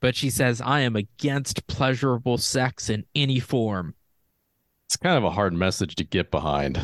[0.00, 3.94] but she says, I am against pleasurable sex in any form.
[4.86, 6.80] It's kind of a hard message to get behind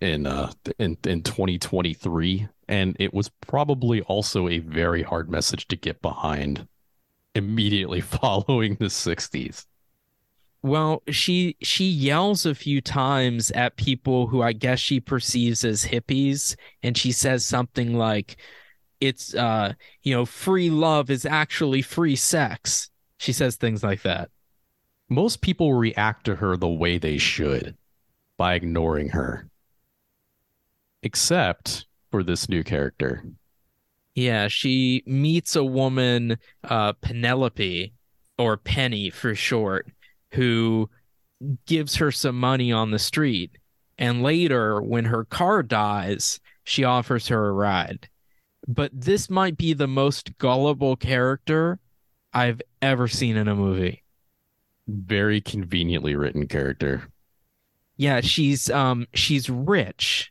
[0.00, 2.48] in uh in, in 2023.
[2.68, 6.66] And it was probably also a very hard message to get behind
[7.34, 9.66] immediately following the 60s.
[10.62, 15.84] Well, she she yells a few times at people who I guess she perceives as
[15.84, 18.38] hippies, and she says something like,
[19.00, 19.72] it's uh
[20.02, 24.30] you know free love is actually free sex she says things like that
[25.08, 27.76] most people react to her the way they should
[28.36, 29.48] by ignoring her
[31.02, 33.24] except for this new character
[34.14, 37.92] yeah she meets a woman uh penelope
[38.38, 39.86] or penny for short
[40.32, 40.88] who
[41.66, 43.58] gives her some money on the street
[43.98, 48.08] and later when her car dies she offers her a ride
[48.68, 51.80] but this might be the most gullible character
[52.34, 54.04] I've ever seen in a movie.
[54.86, 57.08] Very conveniently written character.
[57.96, 60.30] Yeah, she's um she's rich.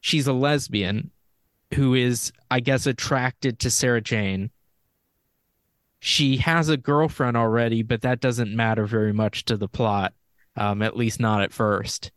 [0.00, 1.10] She's a lesbian
[1.74, 4.50] who is I guess attracted to Sarah Jane
[6.00, 10.14] she has a girlfriend already, but that doesn't matter very much to the plot,
[10.56, 12.10] um, at least not at first.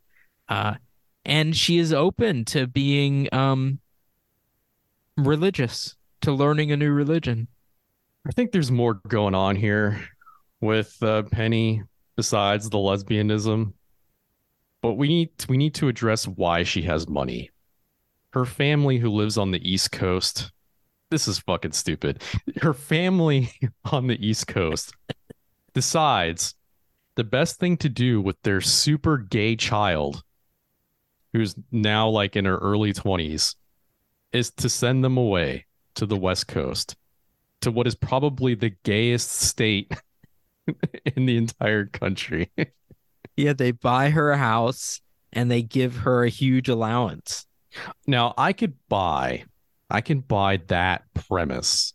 [0.48, 0.76] Uh,
[1.26, 3.80] and she is open to being um,
[5.18, 7.50] religious, to learning a new religion.
[8.26, 10.02] I think there's more going on here
[10.62, 11.84] with uh, Penny
[12.16, 13.74] besides the lesbianism.
[14.82, 17.52] But we need we need to address why she has money.
[18.34, 20.52] Her family who lives on the East Coast.
[21.12, 22.24] This is fucking stupid.
[22.62, 23.52] Her family
[23.92, 24.94] on the East Coast
[25.74, 26.56] decides
[27.16, 30.24] the best thing to do with their super gay child
[31.32, 33.56] who's now like in her early 20s
[34.32, 35.66] is to send them away
[35.96, 36.96] to the West Coast
[37.62, 39.92] to what is probably the gayest state
[41.16, 42.52] in the entire country.
[43.36, 47.48] Yeah, they buy her a house and they give her a huge allowance.
[48.08, 49.46] Now, I could buy,
[49.90, 51.94] I can buy that premise.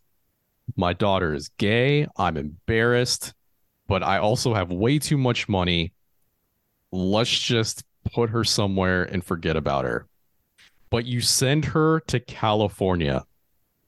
[0.75, 2.07] My daughter is gay.
[2.17, 3.33] I'm embarrassed,
[3.87, 5.93] but I also have way too much money.
[6.91, 10.07] Let's just put her somewhere and forget about her.
[10.89, 13.23] But you send her to California.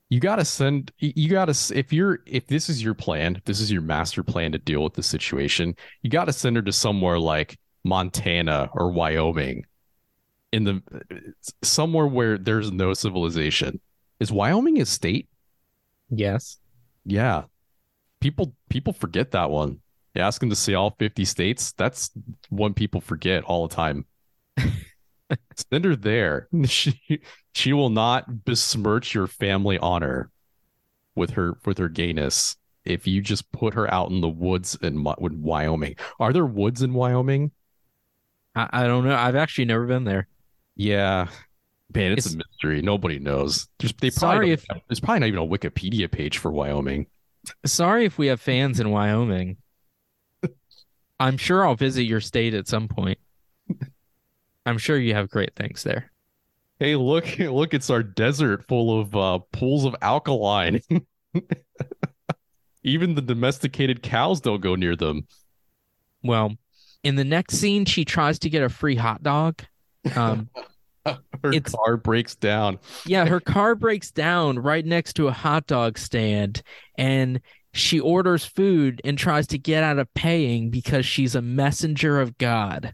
[0.09, 3.45] You got to send, you got to, if you're, if this is your plan, if
[3.45, 6.61] this is your master plan to deal with the situation, you got to send her
[6.61, 9.65] to somewhere like Montana or Wyoming
[10.51, 10.81] in the,
[11.61, 13.79] somewhere where there's no civilization.
[14.19, 15.29] Is Wyoming a state?
[16.09, 16.59] Yes.
[17.05, 17.43] Yeah.
[18.19, 19.79] People, people forget that one.
[20.13, 21.71] You ask them to see all 50 states.
[21.73, 22.11] That's
[22.49, 24.05] one people forget all the time.
[25.71, 26.47] Send her there.
[26.65, 27.21] She
[27.53, 30.29] she will not besmirch your family honor
[31.15, 35.05] with her with her gayness if you just put her out in the woods in,
[35.05, 35.95] in Wyoming.
[36.19, 37.51] Are there woods in Wyoming?
[38.55, 39.15] I, I don't know.
[39.15, 40.27] I've actually never been there.
[40.81, 41.27] Yeah.
[41.93, 42.81] Man, it's, it's a mystery.
[42.81, 43.67] Nobody knows.
[43.77, 47.05] There's, they probably if, there's probably not even a Wikipedia page for Wyoming.
[47.65, 49.57] Sorry if we have fans in Wyoming.
[51.19, 53.19] I'm sure I'll visit your state at some point.
[54.65, 56.11] I'm sure you have great things there.
[56.79, 60.81] Hey, look, look, it's our desert full of uh, pools of alkaline.
[62.83, 65.27] Even the domesticated cows don't go near them.
[66.23, 66.55] Well,
[67.03, 69.61] in the next scene, she tries to get a free hot dog.
[70.15, 70.49] Um,
[71.43, 72.79] her car breaks down.
[73.05, 76.61] yeah, her car breaks down right next to a hot dog stand,
[76.95, 77.41] and
[77.73, 82.37] she orders food and tries to get out of paying because she's a messenger of
[82.37, 82.93] God.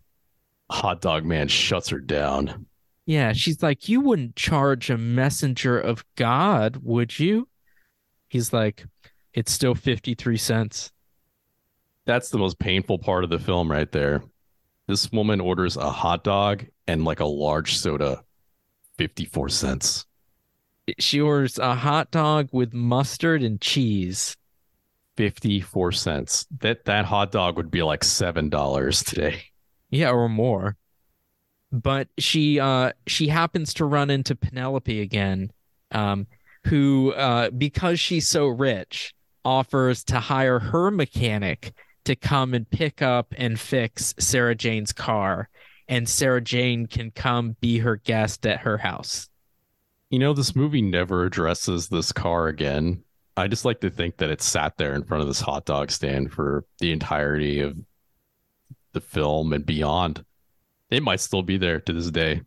[0.69, 2.65] Hot dog man shuts her down.
[3.05, 7.47] Yeah, she's like, You wouldn't charge a messenger of God, would you?
[8.27, 8.85] He's like,
[9.33, 10.91] It's still 53 cents.
[12.05, 14.23] That's the most painful part of the film right there.
[14.87, 18.23] This woman orders a hot dog and like a large soda,
[18.97, 20.05] 54 cents.
[20.99, 24.37] She orders a hot dog with mustard and cheese.
[25.17, 26.47] 54 cents.
[26.59, 29.41] That that hot dog would be like $7 today.
[29.89, 30.77] Yeah, or more.
[31.71, 35.51] But she uh she happens to run into Penelope again,
[35.91, 36.27] um,
[36.65, 39.13] who uh because she's so rich,
[39.43, 41.73] offers to hire her mechanic
[42.05, 45.49] to come and pick up and fix Sarah Jane's car,
[45.87, 49.29] and Sarah Jane can come be her guest at her house.
[50.09, 53.03] You know, this movie never addresses this car again.
[53.35, 55.91] I just like to think that it sat there in front of this hot dog
[55.91, 57.77] stand for the entirety of
[58.93, 60.23] the film and beyond.
[60.89, 62.41] It might still be there to this day.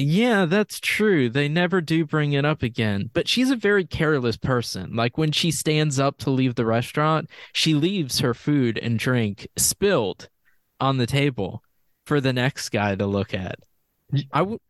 [0.00, 1.28] Yeah, that's true.
[1.28, 3.10] They never do bring it up again.
[3.12, 4.94] But she's a very careless person.
[4.94, 9.48] Like when she stands up to leave the restaurant, she leaves her food and drink
[9.56, 10.28] spilled
[10.78, 11.64] on the table
[12.08, 13.60] for the next guy to look at.
[14.32, 14.60] I would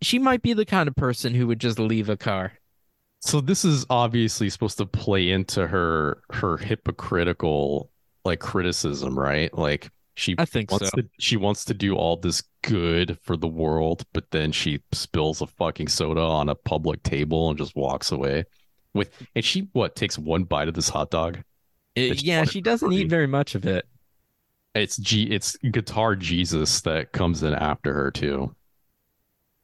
[0.00, 2.52] she might be the kind of person who would just leave a car.
[3.20, 7.90] So this is obviously supposed to play into her her hypocritical
[8.24, 9.52] like criticism, right?
[9.52, 11.02] Like she I think wants so.
[11.02, 15.42] to she wants to do all this good for the world, but then she spills
[15.42, 18.44] a fucking soda on a public table and just walks away.
[18.94, 21.38] With and she what takes one bite of this hot dog?
[21.98, 23.86] Uh, it, yeah, she doesn't eat very much of it.
[24.76, 28.54] It's G it's guitar Jesus that comes in after her too.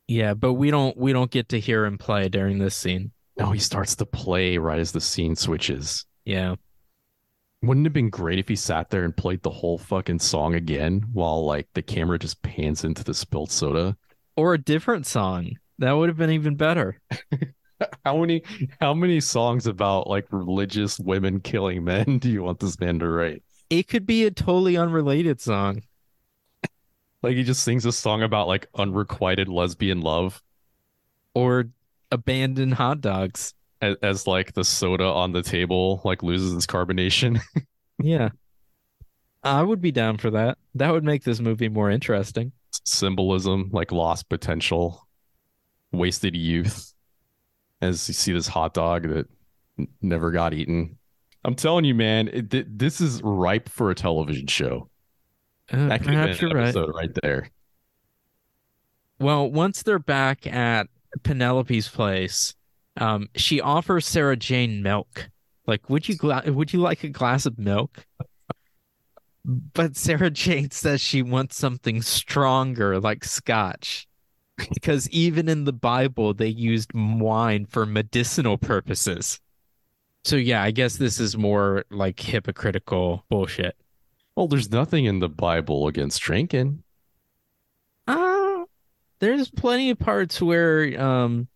[0.08, 3.12] Yeah, but we don't we don't get to hear him play during this scene.
[3.38, 6.06] No, he starts to play right as the scene switches.
[6.24, 6.56] Yeah.
[7.62, 10.54] Wouldn't it have been great if he sat there and played the whole fucking song
[10.54, 13.96] again while like the camera just pans into the spilled soda?
[14.36, 15.58] Or a different song.
[15.78, 17.00] That would have been even better.
[18.04, 18.42] how many
[18.80, 23.08] how many songs about like religious women killing men do you want this man to
[23.08, 23.42] write?
[23.72, 25.82] It could be a totally unrelated song.
[27.22, 30.42] Like he just sings a song about like unrequited lesbian love.
[31.34, 31.70] Or
[32.10, 33.54] abandoned hot dogs.
[33.80, 37.40] as, as like the soda on the table like loses its carbonation.
[38.02, 38.30] Yeah.
[39.44, 40.58] I would be down for that.
[40.74, 42.50] That would make this movie more interesting.
[42.84, 45.06] Symbolism, like lost potential,
[45.92, 46.92] wasted youth.
[47.80, 49.28] As you see this hot dog that
[50.00, 50.98] never got eaten.
[51.44, 54.88] I'm telling you, man, it, th- this is ripe for a television show.
[55.72, 56.64] Uh, That could perhaps you're an right.
[56.68, 57.50] episode right there.
[59.18, 60.88] Well, once they're back at
[61.22, 62.54] Penelope's place,
[62.96, 65.30] um, she offers Sarah Jane milk.
[65.66, 68.04] Like, would you gla- would you like a glass of milk?
[69.44, 74.06] But Sarah Jane says she wants something stronger, like scotch,
[74.56, 79.40] because even in the Bible they used wine for medicinal purposes.
[80.24, 83.76] So yeah, I guess this is more like hypocritical bullshit.
[84.36, 86.82] Well, there's nothing in the Bible against drinking.
[88.06, 88.64] Uh,
[89.18, 91.48] there's plenty of parts where um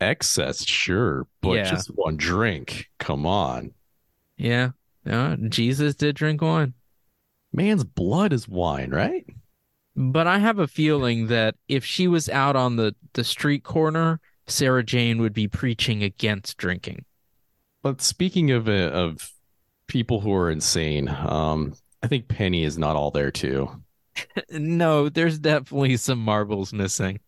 [0.00, 1.64] Excess, sure, but Yeah.
[1.70, 2.90] just one drink.
[2.98, 3.72] Come on.
[4.36, 4.70] yeah,
[5.06, 6.74] uh, Jesus did drink wine.
[7.52, 9.24] Man's blood is wine, right?
[9.94, 14.20] But I have a feeling that if she was out on the, the street corner,
[14.46, 17.06] Sarah Jane would be preaching against drinking.
[17.82, 19.30] But speaking of uh, of
[19.86, 23.68] people who are insane, um, I think Penny is not all there too.
[24.50, 27.20] No, there's definitely some marbles missing.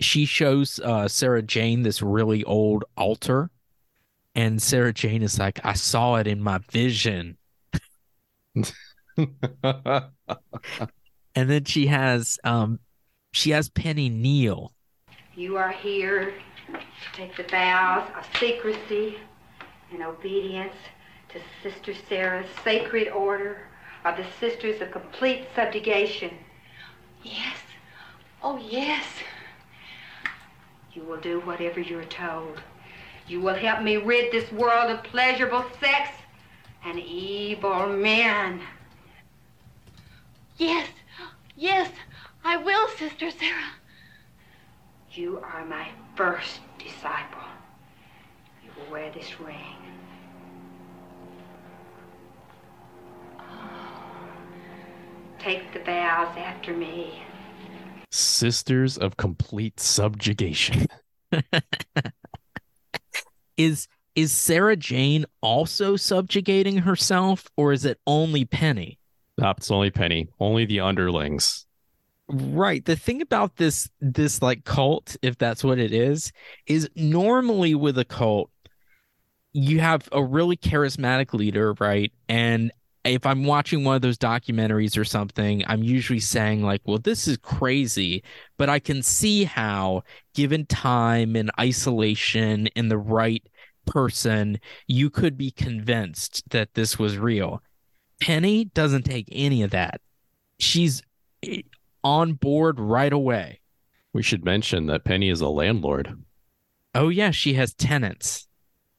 [0.00, 3.48] She shows uh, Sarah Jane this really old altar,
[4.34, 7.36] and Sarah Jane is like, I saw it in my vision.
[11.36, 12.78] And then she has um
[13.32, 14.72] she has Penny kneel.
[15.34, 16.34] You are here
[16.72, 16.78] to
[17.12, 19.16] take the vows of secrecy
[19.94, 20.74] and obedience
[21.30, 23.58] to Sister Sarah's sacred order
[24.04, 26.30] of the Sisters of Complete Subjugation.
[27.22, 27.56] Yes.
[28.42, 29.04] Oh, yes.
[30.92, 32.60] You will do whatever you're told.
[33.26, 36.10] You will help me rid this world of pleasurable sex
[36.84, 38.60] and evil men.
[40.58, 40.88] Yes.
[41.56, 41.90] Yes.
[42.44, 43.72] I will, Sister Sarah.
[45.12, 47.40] You are my first disciple.
[48.62, 49.83] You will wear this ring.
[55.44, 57.22] Take the vows after me.
[58.10, 60.86] Sisters of complete subjugation.
[63.58, 63.86] Is
[64.16, 68.98] is Sarah Jane also subjugating herself, or is it only Penny?
[69.36, 70.28] Nope, it's only Penny.
[70.40, 71.66] Only the underlings.
[72.26, 72.84] Right.
[72.84, 76.32] The thing about this this like cult, if that's what it is,
[76.66, 78.50] is normally with a cult,
[79.52, 82.12] you have a really charismatic leader, right?
[82.30, 82.72] And
[83.04, 87.28] if I'm watching one of those documentaries or something, I'm usually saying like, well, this
[87.28, 88.22] is crazy,
[88.56, 90.02] but I can see how
[90.34, 93.42] given time and isolation and the right
[93.84, 97.62] person, you could be convinced that this was real.
[98.20, 100.00] Penny doesn't take any of that.
[100.58, 101.02] She's
[101.42, 101.62] eh,
[102.02, 103.60] on board right away.
[104.14, 106.16] We should mention that Penny is a landlord.
[106.94, 108.46] Oh yeah, she has tenants.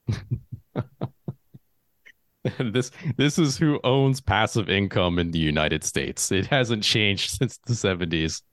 [2.59, 6.31] this this is who owns passive income in the United States.
[6.31, 8.41] It hasn't changed since the 70s.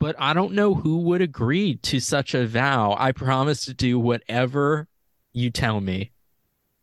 [0.00, 2.96] But I don't know who would agree to such a vow.
[2.98, 4.88] I promise to do whatever
[5.34, 6.12] you tell me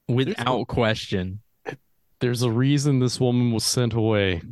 [0.07, 1.41] without question.
[2.19, 4.43] There's a reason this woman was sent away.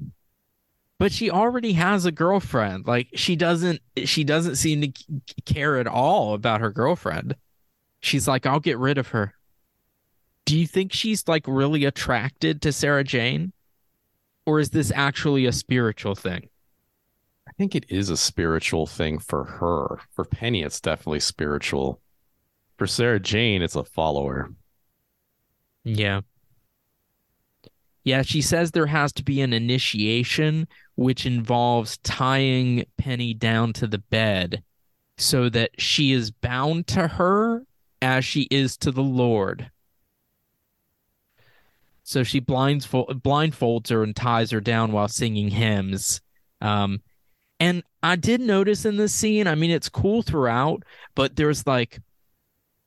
[0.98, 2.88] But she already has a girlfriend.
[2.88, 4.92] Like she doesn't she doesn't seem to
[5.46, 7.36] care at all about her girlfriend.
[8.00, 9.36] She's like, "I'll get rid of her."
[10.46, 13.54] Do you think she's like really attracted to Sarah Jane?
[14.46, 16.50] Or is this actually a spiritual thing?
[17.48, 20.00] I think it is a spiritual thing for her.
[20.12, 22.02] For Penny, it's definitely spiritual.
[22.78, 24.50] For Sarah Jane, it's a follower.
[25.84, 26.22] Yeah.
[28.04, 33.86] Yeah, she says there has to be an initiation, which involves tying Penny down to
[33.86, 34.64] the bed
[35.18, 37.64] so that she is bound to her
[38.02, 39.70] as she is to the Lord.
[42.12, 46.20] So she blindfold, blindfolds her and ties her down while singing hymns.
[46.60, 47.02] Um,
[47.58, 50.84] and I did notice in this scene, I mean, it's cool throughout,
[51.16, 52.00] but there's like,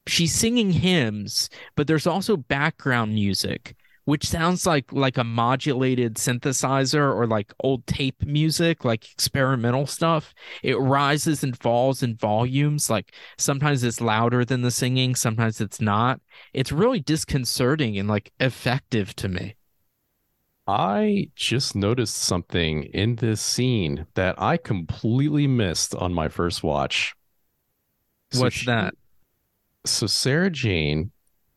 [0.06, 7.14] she's singing hymns, but there's also background music which sounds like like a modulated synthesizer
[7.14, 13.14] or like old tape music like experimental stuff it rises and falls in volumes like
[13.38, 16.20] sometimes it's louder than the singing sometimes it's not
[16.52, 19.54] it's really disconcerting and like effective to me
[20.66, 27.14] I just noticed something in this scene that I completely missed on my first watch.
[28.32, 28.94] So What's she- that?
[29.84, 31.12] So Sarah Jane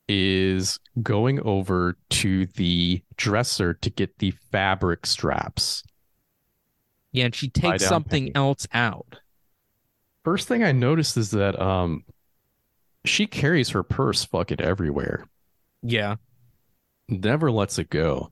[0.08, 5.84] is going over to the dresser to get the fabric straps.
[7.12, 8.36] Yeah, and she takes something Penny.
[8.36, 9.20] else out.
[10.24, 12.04] First thing I noticed is that um
[13.06, 15.28] she carries her purse fucking everywhere.
[15.82, 16.16] Yeah.
[17.08, 18.32] Never lets it go.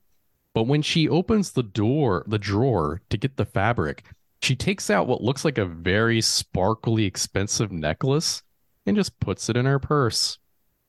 [0.54, 4.04] But when she opens the door, the drawer to get the fabric,
[4.42, 8.42] she takes out what looks like a very sparkly expensive necklace
[8.84, 10.38] and just puts it in her purse.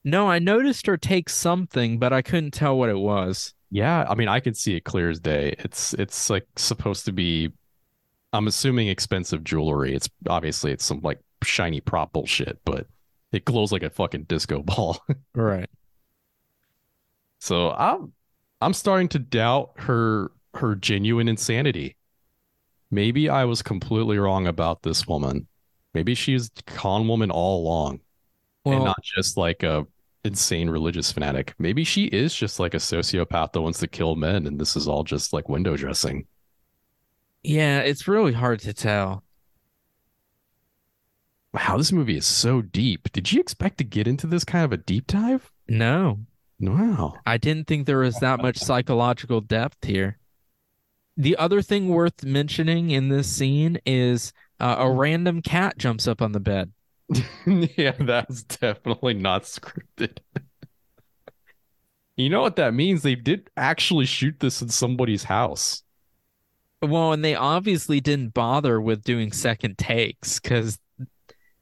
[0.04, 3.54] No, I noticed her take something, but I couldn't tell what it was.
[3.70, 5.56] Yeah, I mean I can see it clear as day.
[5.60, 7.52] It's it's like supposed to be
[8.34, 9.94] I'm assuming expensive jewelry.
[9.96, 12.88] It's obviously it's some like shiny prop bullshit, but
[13.32, 15.04] it glows like a fucking disco ball.
[15.36, 15.70] Right.
[17.40, 18.14] So I'm
[18.62, 21.98] I'm starting to doubt her her genuine insanity.
[22.90, 25.48] Maybe I was completely wrong about this woman.
[25.94, 28.00] Maybe she's con woman all along
[28.72, 29.86] and not just like a
[30.24, 31.54] insane religious fanatic.
[31.60, 34.88] Maybe she is just like a sociopath that wants to kill men and this is
[34.88, 36.26] all just like window dressing.
[37.44, 39.24] yeah, it's really hard to tell.
[41.54, 43.12] Wow, this movie is so deep.
[43.14, 45.52] Did you expect to get into this kind of a deep dive?
[45.68, 46.20] No,
[46.60, 47.14] Wow.
[47.26, 50.18] I didn't think there was that much psychological depth here.
[51.16, 56.22] The other thing worth mentioning in this scene is uh, a random cat jumps up
[56.22, 56.72] on the bed.
[57.46, 60.18] yeah, that's definitely not scripted.
[62.18, 63.02] you know what that means?
[63.02, 65.84] They did actually shoot this in somebody's house.
[66.82, 70.78] Well, and they obviously didn't bother with doing second takes because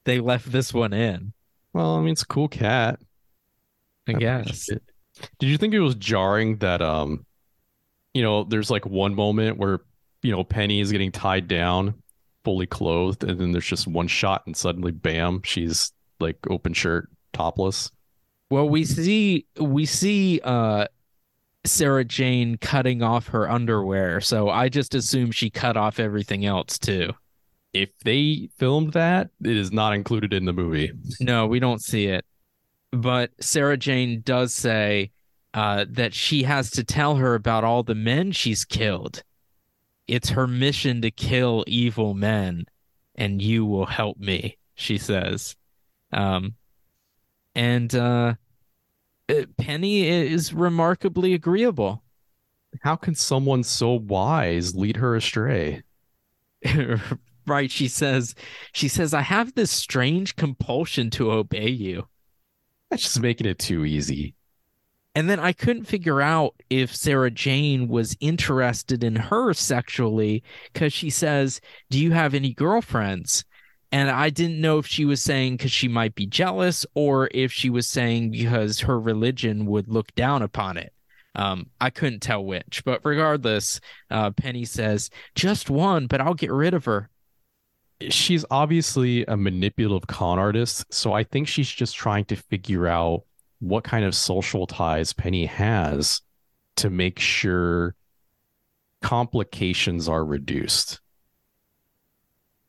[0.06, 1.34] they left this one in,
[1.74, 3.00] Well, I mean, it's a cool cat.
[4.08, 4.68] I I guess.
[5.40, 7.26] Did you think it was jarring that um,
[8.14, 9.82] you know, there's like one moment where
[10.22, 12.02] you know Penny is getting tied down,
[12.46, 15.92] fully clothed, and then there's just one shot, and suddenly, bam, she's
[16.22, 17.92] like open shirt, topless.
[18.50, 20.88] Well, we see we see uh
[21.66, 26.78] Sarah Jane cutting off her underwear, so I just assume she cut off everything else
[26.78, 27.12] too.
[27.74, 30.94] If they filmed that, it is not included in the movie.
[31.20, 32.24] No, we don't see it.
[32.92, 35.12] But Sarah Jane does say
[35.54, 39.24] uh, that she has to tell her about all the men she's killed.
[40.08, 42.66] It's her mission to kill evil men,
[43.16, 45.56] and you will help me, she says.
[46.12, 46.56] Um,
[47.56, 48.36] and uh,
[49.30, 52.04] uh, Penny is remarkably agreeable.
[52.82, 55.84] How can someone so wise lead her astray?
[57.48, 58.34] right she says
[58.74, 62.08] she says i have this strange compulsion to obey you
[62.90, 64.35] That's just making it too easy.
[65.16, 70.44] And then I couldn't figure out if Sarah Jane was interested in her sexually
[70.74, 73.46] because she says, Do you have any girlfriends?
[73.94, 77.54] And I didn't know if she was saying because she might be jealous or if
[77.54, 80.92] she was saying because her religion would look down upon it.
[81.34, 82.84] Um, I couldn't tell which.
[82.84, 83.80] But regardless,
[84.12, 87.10] uh, Penny says, Just one, but I'll get rid of her.
[88.10, 93.24] She's obviously a manipulative con artist, so I think she's just trying to figure out
[93.60, 96.22] what kind of social ties Penny has
[96.78, 97.96] to make sure
[99.02, 101.00] complications are reduced.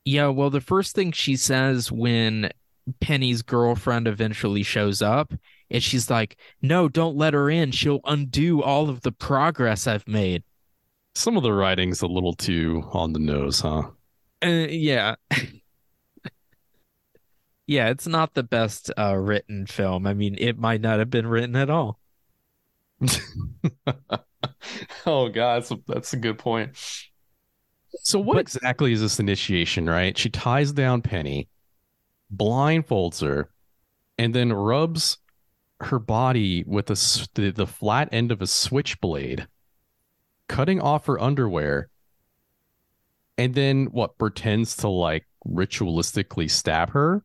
[0.05, 2.49] Yeah, well, the first thing she says when
[3.01, 5.33] Penny's girlfriend eventually shows up
[5.69, 7.71] is she's like, No, don't let her in.
[7.71, 10.43] She'll undo all of the progress I've made.
[11.15, 13.89] Some of the writing's a little too on the nose, huh?
[14.43, 15.15] Uh, yeah.
[17.67, 20.07] yeah, it's not the best uh, written film.
[20.07, 21.99] I mean, it might not have been written at all.
[25.05, 26.71] oh god, that's a, that's a good point.
[28.01, 30.17] So what But- exactly is this initiation, right?
[30.17, 31.49] She ties down Penny,
[32.35, 33.49] blindfolds her,
[34.17, 35.17] and then rubs
[35.81, 39.47] her body with a s- the, the flat end of a switchblade,
[40.47, 41.89] cutting off her underwear,
[43.37, 47.23] and then what pretends to like ritualistically stab her.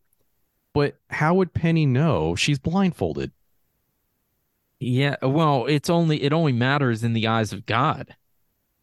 [0.74, 3.32] But how would Penny know she's blindfolded?
[4.80, 8.16] Yeah, well, it's only it only matters in the eyes of God.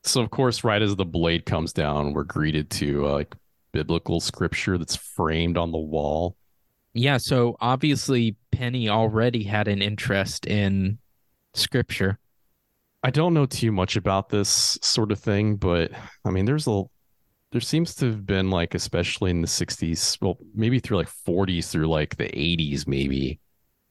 [0.04, 3.36] So of course, right as the blade comes down, we're greeted to uh, like
[3.74, 6.38] biblical scripture that's framed on the wall.
[6.94, 10.98] Yeah, so obviously Penny already had an interest in
[11.54, 12.18] scripture.
[13.04, 15.92] I don't know too much about this sort of thing, but
[16.26, 16.84] I mean, there's a
[17.52, 21.72] there seems to have been like, especially in the 60s, well, maybe through like 40s
[21.72, 23.40] through like the 80s, maybe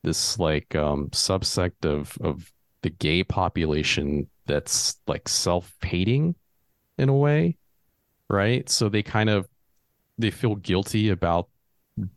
[0.05, 2.53] this like um subsect of of
[2.83, 6.35] the gay population that's like self-hating
[6.99, 7.57] in a way,
[8.29, 8.69] right?
[8.69, 9.49] So they kind of
[10.19, 11.49] they feel guilty about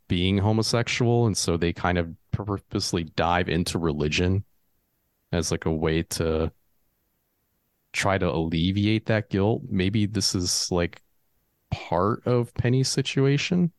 [0.08, 4.44] being homosexual and so they kind of purposely dive into religion
[5.32, 6.52] as like a way to
[7.94, 9.64] try to alleviate that guilt.
[9.70, 11.02] Maybe this is like
[11.72, 13.72] part of Penny's situation.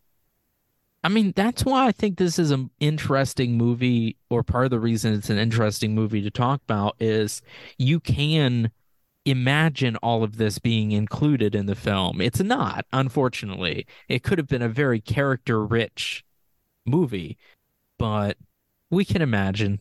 [1.05, 4.81] I mean, that's why I think this is an interesting movie, or part of the
[4.81, 7.43] reason it's an interesting movie to talk about is
[7.77, 8.71] you can
[9.25, 12.21] imagine all of this being included in the film.
[12.21, 13.87] It's not, unfortunately.
[14.09, 16.25] It could have been a very character rich
[16.87, 17.37] movie,
[17.99, 18.37] but
[18.91, 19.81] we can imagine.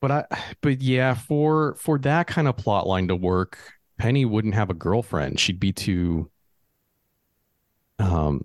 [0.00, 0.24] But I
[0.60, 3.58] but yeah, for for that kind of plot line to work,
[3.96, 5.40] Penny wouldn't have a girlfriend.
[5.40, 6.30] She'd be too
[7.98, 8.44] um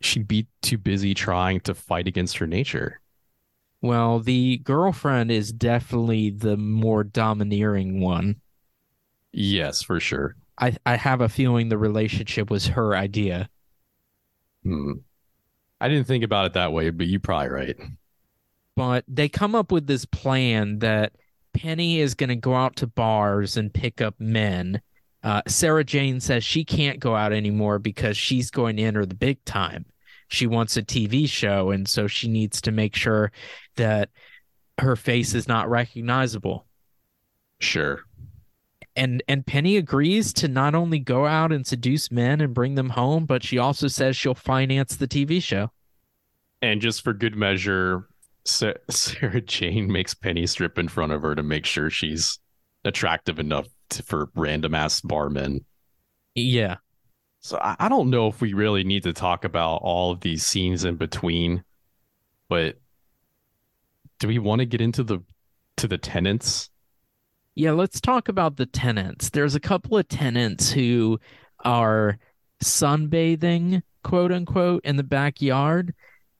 [0.00, 3.00] she'd be too busy trying to fight against her nature.
[3.82, 8.40] Well, the girlfriend is definitely the more domineering one.
[9.32, 10.36] Yes, for sure.
[10.58, 13.48] I, I have a feeling the relationship was her idea.
[14.64, 14.92] Hmm.
[15.80, 17.76] I didn't think about it that way, but you're probably right.
[18.76, 21.14] But they come up with this plan that
[21.54, 24.80] Penny is going to go out to bars and pick up men.
[25.22, 29.14] Uh, Sarah Jane says she can't go out anymore because she's going to enter the
[29.14, 29.84] big time.
[30.28, 33.32] She wants a TV show, and so she needs to make sure
[33.76, 34.10] that
[34.78, 36.66] her face is not recognizable.
[37.60, 38.04] Sure
[38.96, 42.90] and and Penny agrees to not only go out and seduce men and bring them
[42.90, 45.70] home, but she also says she'll finance the TV show.
[46.62, 48.08] And just for good measure,
[48.44, 52.38] Sarah Jane makes Penny strip in front of her to make sure she's
[52.84, 55.64] attractive enough for random ass barmen.
[56.34, 56.76] Yeah.
[57.40, 60.44] So I, I don't know if we really need to talk about all of these
[60.44, 61.64] scenes in between,
[62.48, 62.78] but
[64.18, 65.20] do we want to get into the
[65.78, 66.70] to the tenants
[67.54, 69.30] yeah, let's talk about the tenants.
[69.30, 71.18] There's a couple of tenants who
[71.64, 72.18] are
[72.62, 75.94] sunbathing, quote unquote, in the backyard,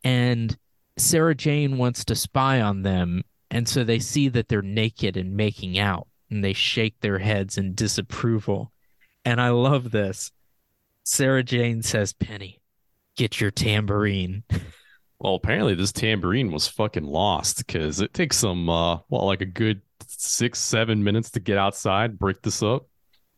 [0.04, 0.56] and
[0.96, 3.22] Sarah Jane wants to spy on them.
[3.50, 7.58] And so they see that they're naked and making out, and they shake their heads
[7.58, 8.72] in disapproval.
[9.24, 10.32] And I love this.
[11.04, 12.60] Sarah Jane says, Penny,
[13.16, 14.44] get your tambourine.
[15.20, 19.46] Well, apparently this tambourine was fucking lost because it takes some, uh, well, like a
[19.46, 22.86] good six, seven minutes to get outside, break this up.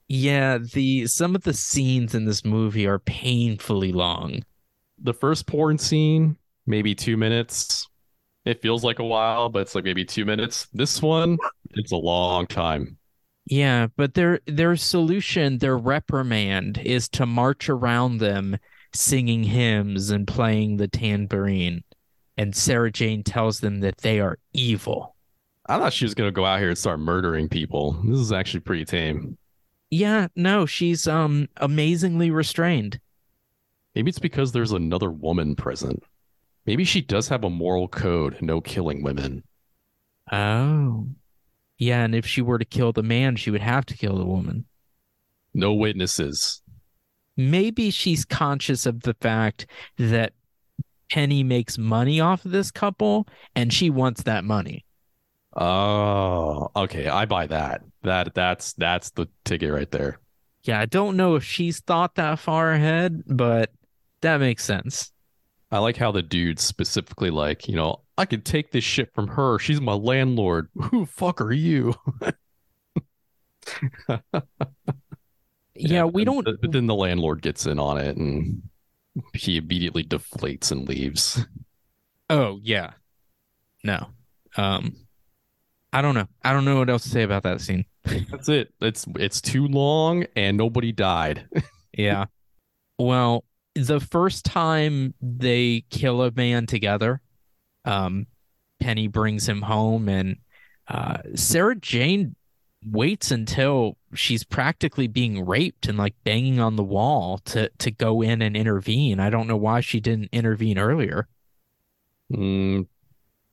[0.08, 4.44] Yeah, the some of the scenes in this movie are painfully long.
[5.02, 6.36] The first porn scene,
[6.66, 7.88] maybe two minutes.
[8.44, 10.68] It feels like a while, but it's like maybe two minutes.
[10.72, 11.36] This one,
[11.74, 12.96] it's a long time.
[13.46, 18.56] Yeah, but their their solution, their reprimand, is to march around them
[18.94, 21.82] singing hymns and playing the tambourine.
[22.36, 25.16] And Sarah Jane tells them that they are evil.
[25.66, 27.92] I thought she was gonna go out here and start murdering people.
[28.04, 29.36] This is actually pretty tame.
[29.90, 33.00] Yeah, no, she's um amazingly restrained.
[33.94, 36.02] Maybe it's because there's another woman present.
[36.66, 39.44] Maybe she does have a moral code, no killing women.
[40.30, 41.06] Oh.
[41.82, 44.24] Yeah, and if she were to kill the man, she would have to kill the
[44.24, 44.66] woman.
[45.52, 46.62] No witnesses.
[47.36, 49.66] Maybe she's conscious of the fact
[49.98, 50.32] that
[51.10, 53.26] Penny makes money off of this couple
[53.56, 54.84] and she wants that money.
[55.56, 57.08] Oh, okay.
[57.08, 57.82] I buy that.
[58.02, 60.20] That that's that's the ticket right there.
[60.62, 63.72] Yeah, I don't know if she's thought that far ahead, but
[64.20, 65.10] that makes sense.
[65.72, 69.26] I like how the dude specifically like, you know, I could take this shit from
[69.28, 69.58] her.
[69.58, 70.68] She's my landlord.
[70.74, 71.94] Who fuck are you?
[75.74, 78.62] yeah, we don't but then the landlord gets in on it and
[79.32, 81.46] he immediately deflates and leaves.
[82.28, 82.90] Oh, yeah.
[83.82, 84.08] No.
[84.58, 84.94] Um
[85.94, 86.28] I don't know.
[86.44, 87.86] I don't know what else to say about that scene.
[88.04, 88.74] That's it.
[88.82, 91.46] It's it's too long and nobody died.
[91.96, 92.26] yeah.
[92.98, 93.44] Well,
[93.74, 97.20] the first time they kill a man together,
[97.84, 98.26] um,
[98.80, 100.36] Penny brings him home, and
[100.88, 102.36] uh, Sarah Jane
[102.84, 108.22] waits until she's practically being raped and like banging on the wall to to go
[108.22, 109.20] in and intervene.
[109.20, 111.28] I don't know why she didn't intervene earlier.
[112.32, 112.86] Mm,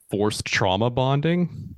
[0.09, 1.75] forced trauma bonding.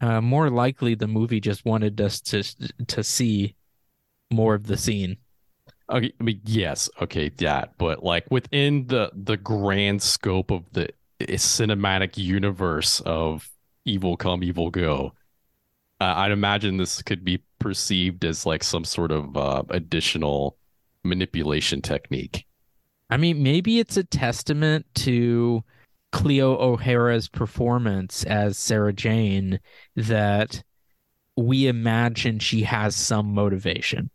[0.00, 2.42] Uh, more likely, the movie just wanted us to
[2.86, 3.54] to see
[4.30, 5.18] more of the scene.
[5.90, 10.90] Okay, I mean, yes, okay, that, but like within the the grand scope of the
[11.20, 13.50] cinematic universe of
[13.84, 15.14] Evil Come Evil Go,
[16.00, 20.56] uh, I'd imagine this could be perceived as like some sort of uh, additional
[21.02, 22.46] manipulation technique.
[23.10, 25.64] I mean, maybe it's a testament to
[26.12, 29.58] Cleo O'Hara's performance as Sarah Jane
[29.96, 30.62] that
[31.36, 34.10] we imagine she has some motivation,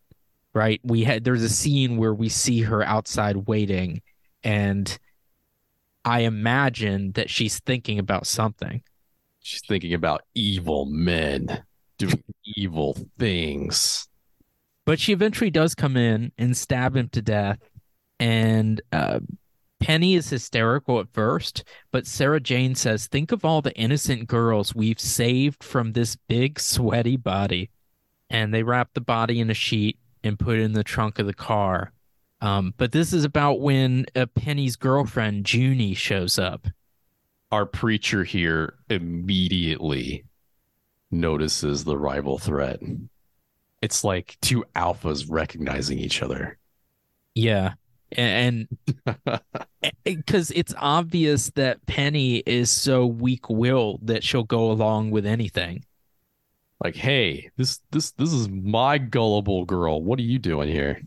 [0.55, 0.79] right?
[0.83, 4.01] We had there's a scene where we see her outside waiting
[4.43, 4.97] and
[6.05, 8.83] I imagine that she's thinking about something.
[9.41, 11.63] She's thinking about evil men
[11.97, 14.07] doing evil things.
[14.85, 17.57] But she eventually does come in and stab him to death.
[18.19, 19.19] And uh,
[19.79, 24.75] Penny is hysterical at first, but Sarah Jane says, Think of all the innocent girls
[24.75, 27.71] we've saved from this big, sweaty body.
[28.29, 31.33] And they wrap the body in a sheet and put in the trunk of the
[31.33, 31.91] car.
[32.41, 36.67] Um, but this is about when uh, Penny's girlfriend, Junie, shows up.
[37.51, 40.25] Our preacher here immediately
[41.11, 42.79] notices the rival threat.
[43.81, 46.57] It's like two alphas recognizing each other.
[47.35, 47.73] Yeah.
[48.11, 48.67] And
[50.03, 55.85] because it's obvious that Penny is so weak willed that she'll go along with anything.
[56.83, 60.01] Like, hey, this this this is my gullible girl.
[60.01, 61.01] What are you doing here?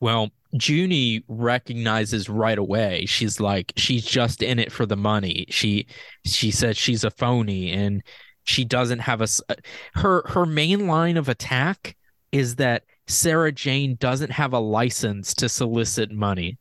[0.00, 3.06] Well, Junie recognizes right away.
[3.06, 5.46] She's like, she's just in it for the money.
[5.48, 5.86] She
[6.24, 8.02] she says she's a phony and
[8.44, 9.54] she doesn't have a uh,
[9.94, 11.96] her her main line of attack
[12.32, 16.58] is that Sarah Jane doesn't have a license to solicit money.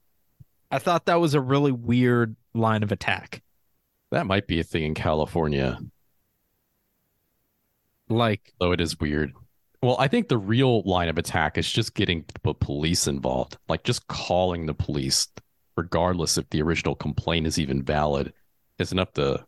[0.71, 3.41] I thought that was a really weird line of attack.
[4.11, 5.79] That might be a thing in California.
[8.09, 9.33] Like, though it is weird.
[9.81, 13.83] Well, I think the real line of attack is just getting the police involved, like
[13.83, 15.27] just calling the police,
[15.77, 18.33] regardless if the original complaint is even valid,
[18.79, 19.45] is enough to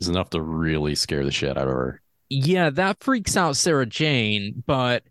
[0.00, 2.02] is enough to really scare the shit out of her.
[2.28, 5.04] Yeah, that freaks out Sarah Jane, but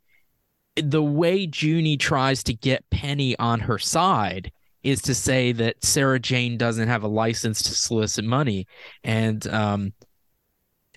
[0.75, 4.51] the way Junie tries to get Penny on her side
[4.83, 8.67] is to say that Sarah Jane doesn't have a license to solicit money.
[9.03, 9.93] And um,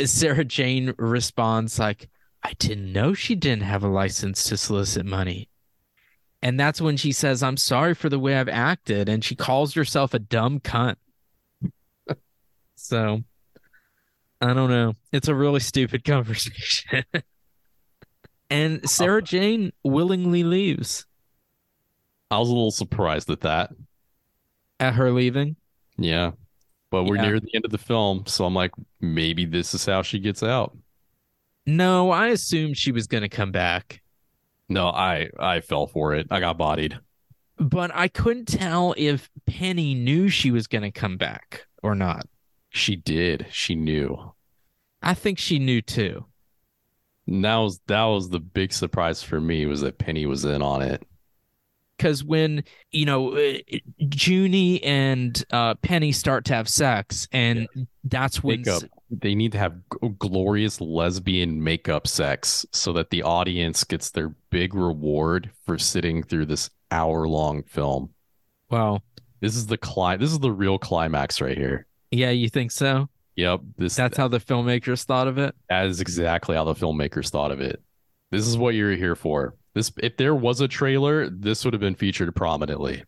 [0.06, 2.08] Sarah Jane responds like,
[2.42, 5.48] I didn't know she didn't have a license to solicit money.
[6.42, 9.08] And that's when she says, I'm sorry for the way I've acted.
[9.08, 10.96] And she calls herself a dumb cunt.
[12.76, 13.22] so
[14.40, 14.94] I don't know.
[15.12, 17.04] It's a really stupid conversation.
[18.48, 21.06] and Sarah Jane willingly leaves.
[22.30, 23.72] I was a little surprised at that.
[24.78, 25.56] At her leaving?
[25.98, 26.32] Yeah.
[26.90, 27.22] But we're Yeah.
[27.22, 30.42] near the end of the film, so I'm like, maybe this is how she gets
[30.42, 30.76] out.
[31.66, 34.02] No, I assumed she was going to come back,
[34.68, 36.26] No, I I fell for it.
[36.30, 36.98] I got bodied.
[37.58, 42.26] but I couldn't tell if Penny knew she was going to come back or not.
[42.70, 43.46] She did.
[43.50, 44.32] She knew.
[45.02, 46.24] I think she knew too.
[47.26, 50.62] And that was that was the big surprise for me was that Penny was in
[50.62, 51.06] on it.
[52.00, 53.58] Because when, you know, uh,
[53.98, 57.68] Junie and uh, Penny start to have sex, and
[58.04, 58.60] that's when.
[58.62, 58.84] Makeup.
[59.10, 64.30] They need to have g- glorious lesbian makeup sex so that the audience gets their
[64.48, 68.10] big reward for sitting through this hour long film.
[68.70, 69.02] Well,
[69.40, 71.86] This is the cli- This is the real climax right here.
[72.12, 73.08] yeah, you think so?
[73.36, 73.60] Yep.
[73.76, 75.54] This That's how the filmmakers thought of it.
[75.68, 77.82] That is exactly how the filmmakers thought of it.
[78.30, 79.54] This is what you're here for.
[79.74, 83.04] This if there was a trailer, this would have been featured prominently.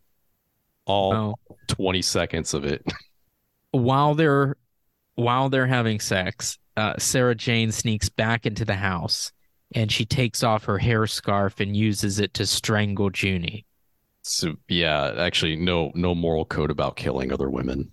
[0.86, 1.56] All Oh.
[1.68, 2.84] 20 seconds of it.
[3.72, 4.56] while they're
[5.14, 9.30] while they're having sex, uh, Sarah Jane sneaks back into the house
[9.74, 13.64] and she takes off her hair scarf and uses it to strangle Junie.
[14.22, 17.90] So yeah, actually no no moral code about killing other women.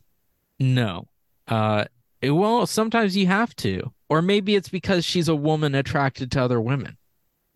[0.59, 1.07] No.
[1.47, 1.85] Uh
[2.21, 3.91] it- well, sometimes you have to.
[4.09, 6.97] Or maybe it's because she's a woman attracted to other women.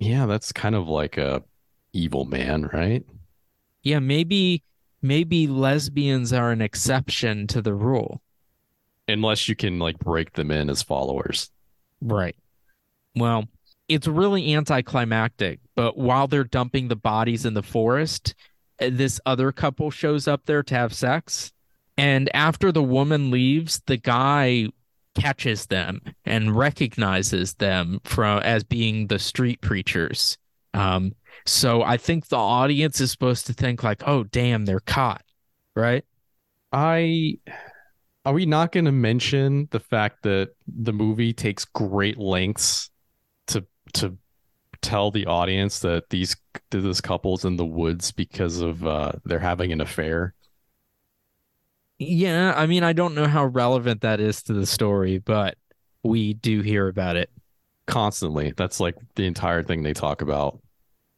[0.04, 1.42] Yeah, that's kind of like a
[1.94, 3.06] evil man, right?
[3.84, 4.64] Yeah, maybe
[5.02, 8.22] maybe lesbians are an exception to the rule.
[9.08, 11.52] Unless you can like break them in as followers.
[12.02, 12.36] Right.
[13.16, 13.46] Well,
[13.88, 18.36] it's really anticlimactic, but while they're dumping the bodies in the forest,
[18.82, 21.54] uh, this other couple shows up there to have sex.
[21.98, 24.68] And after the woman leaves, the guy
[25.16, 30.38] catches them and recognizes them from as being the street preachers.
[30.74, 31.14] Um,
[31.46, 35.24] so I think the audience is supposed to think like, "Oh, damn, they're caught,"
[35.76, 36.04] right?
[36.72, 37.38] I
[38.26, 42.90] are we not going to mention the fact that the movie takes great lengths
[43.48, 44.18] to to
[44.82, 46.36] tell the audience that these
[46.72, 50.34] this couple's in the woods because of uh they're having an affair?
[52.08, 55.58] Yeah, I mean, I don't know how relevant that is to the story, but
[56.04, 57.30] we do hear about it.
[57.86, 58.54] Constantly.
[58.56, 60.60] That's like the entire thing they talk about.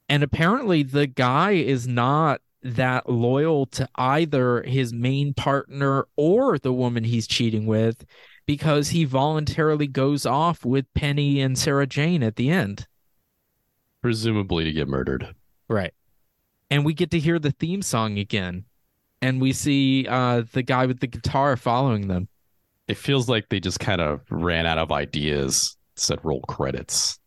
[0.10, 6.74] And apparently, the guy is not that loyal to either his main partner or the
[6.74, 8.04] woman he's cheating with
[8.48, 12.88] because he voluntarily goes off with Penny and Sarah Jane at the end.
[14.02, 15.36] Presumably to get murdered.
[15.68, 15.94] Right.
[16.70, 18.66] And we get to hear the theme song again.
[19.26, 22.28] And we see uh, the guy with the guitar following them.
[22.88, 25.76] It feels like they just kind of ran out of ideas.
[25.96, 27.18] Said roll credits.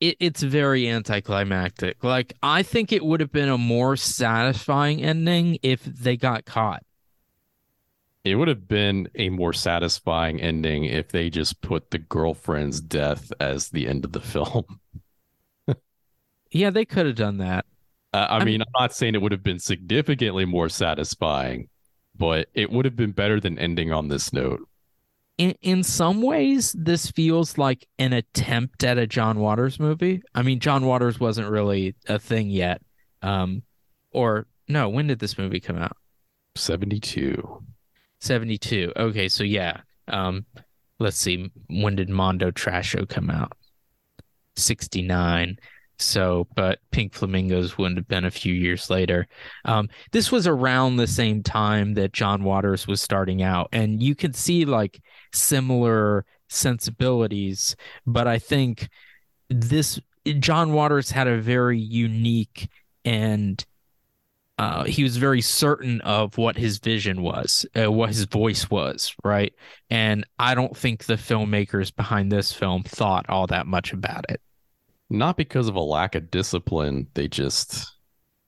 [0.00, 2.04] It, it's very anticlimactic.
[2.04, 6.84] Like I think it would have been a more satisfying ending if they got caught.
[8.22, 13.32] It would have been a more satisfying ending if they just put the girlfriend's death
[13.40, 14.78] as the end of the film.
[16.52, 17.66] yeah, they could have done that.
[18.12, 21.68] Uh, I, I mean, I'm not saying it would have been significantly more satisfying,
[22.16, 24.66] but it would have been better than ending on this note.
[25.36, 30.22] In in some ways, this feels like an attempt at a John Waters movie.
[30.34, 32.82] I mean, John Waters wasn't really a thing yet.
[33.22, 33.62] Um,
[34.10, 35.96] or no, when did this movie come out?
[36.56, 37.62] 72.
[38.20, 38.92] 72.
[38.96, 39.80] Okay, so yeah.
[40.08, 40.44] Um,
[40.98, 41.50] let's see.
[41.68, 43.52] When did Mondo Trasho come out?
[44.56, 45.58] 69.
[45.98, 49.26] So, but Pink Flamingos wouldn't have been a few years later.
[49.64, 54.14] Um, this was around the same time that John Waters was starting out, and you
[54.14, 55.00] can see like
[55.32, 57.74] similar sensibilities.
[58.06, 58.88] But I think
[59.50, 60.00] this
[60.38, 62.68] John Waters had a very unique
[63.04, 63.64] and
[64.58, 69.14] uh, he was very certain of what his vision was, uh, what his voice was,
[69.22, 69.54] right?
[69.88, 74.40] And I don't think the filmmakers behind this film thought all that much about it
[75.10, 77.08] not because of a lack of discipline.
[77.14, 77.94] They just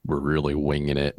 [0.05, 1.17] were really winging it.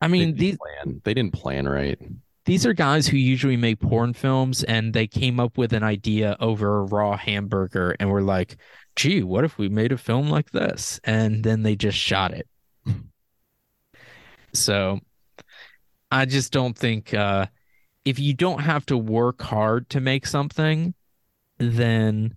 [0.00, 1.00] I mean, they these plan.
[1.04, 1.98] they didn't plan right.
[2.44, 6.36] These are guys who usually make porn films, and they came up with an idea
[6.40, 8.56] over a raw hamburger, and were like,
[8.96, 12.48] "Gee, what if we made a film like this?" And then they just shot it.
[14.52, 14.98] so,
[16.10, 17.46] I just don't think uh,
[18.04, 20.94] if you don't have to work hard to make something,
[21.58, 22.36] then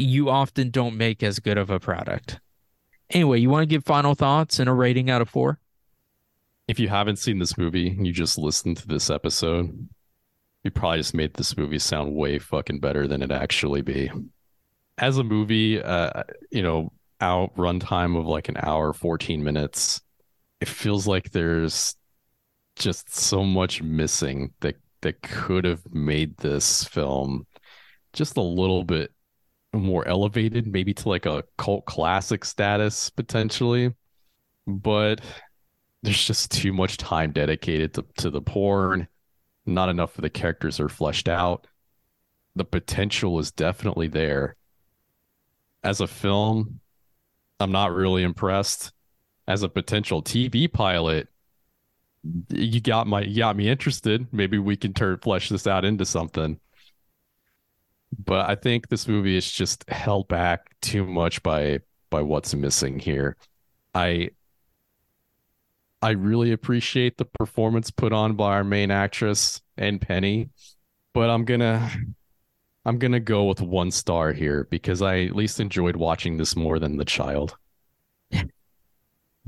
[0.00, 2.40] you often don't make as good of a product.
[3.10, 5.58] Anyway, you want to give final thoughts and a rating out of four?
[6.68, 9.88] If you haven't seen this movie, and you just listened to this episode,
[10.62, 14.10] you probably just made this movie sound way fucking better than it actually be.
[14.98, 20.00] As a movie, uh, you know, out runtime of like an hour, 14 minutes,
[20.60, 21.96] it feels like there's
[22.76, 27.46] just so much missing that that could have made this film
[28.12, 29.12] just a little bit
[29.72, 33.94] more elevated, maybe to like a cult classic status potentially.
[34.66, 35.20] But
[36.02, 39.08] there's just too much time dedicated to, to the porn.
[39.66, 41.66] Not enough of the characters are fleshed out.
[42.56, 44.56] The potential is definitely there.
[45.84, 46.80] As a film,
[47.58, 48.92] I'm not really impressed.
[49.46, 51.28] As a potential TV pilot,
[52.48, 54.26] you got my you got me interested.
[54.32, 56.60] Maybe we can turn flesh this out into something
[58.18, 61.80] but I think this movie is just held back too much by
[62.10, 63.36] by what's missing here.
[63.94, 64.30] I
[66.02, 70.48] I really appreciate the performance put on by our main actress and Penny,
[71.12, 71.90] but I'm gonna
[72.84, 76.78] I'm gonna go with one star here because I at least enjoyed watching this more
[76.78, 77.56] than the child.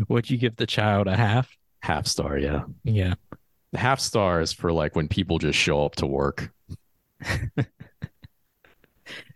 [0.09, 1.57] Would you give the child a half?
[1.81, 2.63] Half star, yeah.
[2.85, 3.15] Yeah.
[3.75, 6.53] Half stars for like when people just show up to work.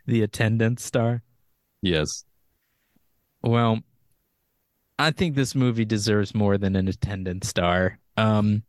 [0.07, 1.23] the attendance star.
[1.83, 2.25] Yes.
[3.43, 3.81] Well,
[4.99, 7.99] I think this movie deserves more than an attendance star.
[8.17, 8.63] Um,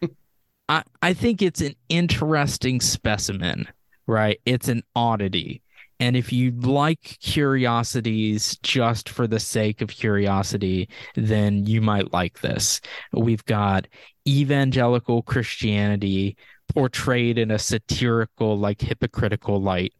[0.68, 3.66] I I think it's an interesting specimen,
[4.06, 4.40] right?
[4.46, 5.62] It's an oddity.
[6.00, 12.40] And if you like curiosities just for the sake of curiosity, then you might like
[12.40, 12.80] this.
[13.12, 13.86] We've got
[14.26, 16.36] evangelical Christianity
[16.74, 19.94] portrayed in a satirical, like hypocritical light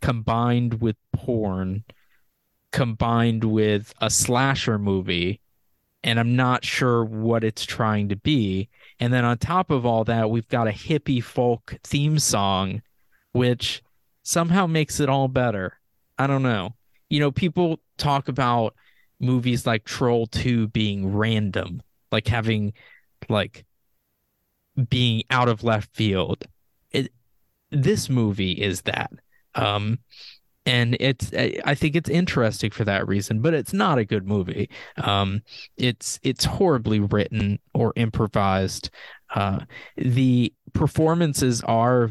[0.00, 1.84] combined with porn,
[2.72, 5.40] combined with a slasher movie,
[6.02, 8.68] and I'm not sure what it's trying to be.
[8.98, 12.82] And then on top of all that, we've got a hippie folk theme song,
[13.32, 13.82] which
[14.22, 15.78] somehow makes it all better.
[16.18, 16.74] I don't know.
[17.08, 18.74] You know, people talk about
[19.18, 22.72] movies like Troll 2 being random, like having
[23.28, 23.64] like
[24.88, 26.46] being out of left field.
[26.90, 27.12] It,
[27.70, 29.10] this movie is that.
[29.54, 29.98] Um,
[30.66, 31.32] and it's
[31.64, 34.68] I think it's interesting for that reason, but it's not a good movie.
[34.98, 35.42] Um,
[35.76, 38.90] it's it's horribly written or improvised.
[39.34, 39.60] Uh,
[39.96, 42.10] the performances are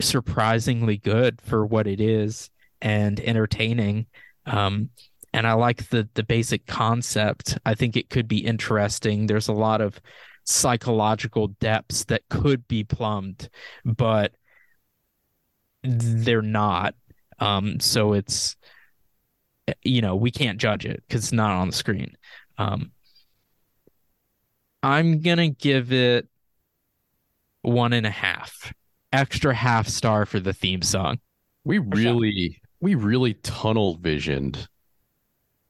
[0.00, 2.50] surprisingly good for what it is
[2.80, 4.06] and entertaining.
[4.46, 4.90] Um,
[5.32, 7.58] and I like the the basic concept.
[7.66, 9.26] I think it could be interesting.
[9.26, 10.00] There's a lot of
[10.44, 13.48] psychological depths that could be plumbed,
[13.84, 14.32] but
[15.82, 16.94] they're not.
[17.38, 18.56] Um, so it's
[19.82, 22.16] you know we can't judge it because it's not on the screen.
[22.58, 22.92] Um,
[24.82, 26.28] I'm gonna give it
[27.62, 28.72] one and a half.
[29.12, 31.18] Extra half star for the theme song.
[31.64, 34.68] We really, we really tunnel visioned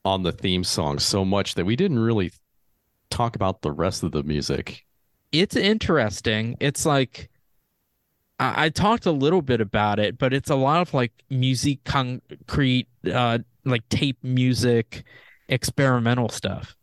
[0.04, 2.32] on the theme song so much that we didn't really
[3.10, 4.84] talk about the rest of the music.
[5.32, 6.56] It's interesting.
[6.60, 7.30] It's like
[8.42, 11.84] I, I talked a little bit about it, but it's a lot of like music
[11.84, 15.04] concrete, uh, like tape music,
[15.48, 16.76] experimental stuff.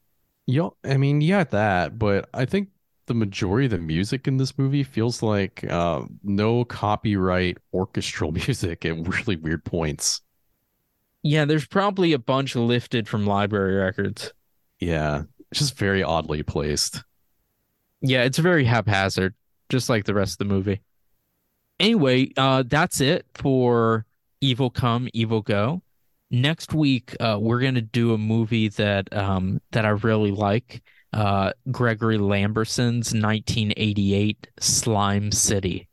[0.45, 2.70] Yeah, I mean, yeah, that, but I think
[3.07, 8.86] the majority of the music in this movie feels like uh, no copyright orchestral music
[8.86, 10.22] at really weird points.
[11.22, 14.32] Yeah, there's probably a bunch lifted from library records.
[14.80, 17.03] Yeah, it's just very oddly placed.
[18.01, 19.36] Yeah, it's very haphazard,
[19.68, 20.82] just like the rest of the movie.
[21.80, 24.05] Anyway, uh, that's it for
[24.41, 25.82] Evil Come, Evil Go.
[26.32, 31.53] Next week, uh, we're gonna do a movie that um, that I really like uh,
[31.71, 35.88] Gregory Lamberson's 1988 Slime City.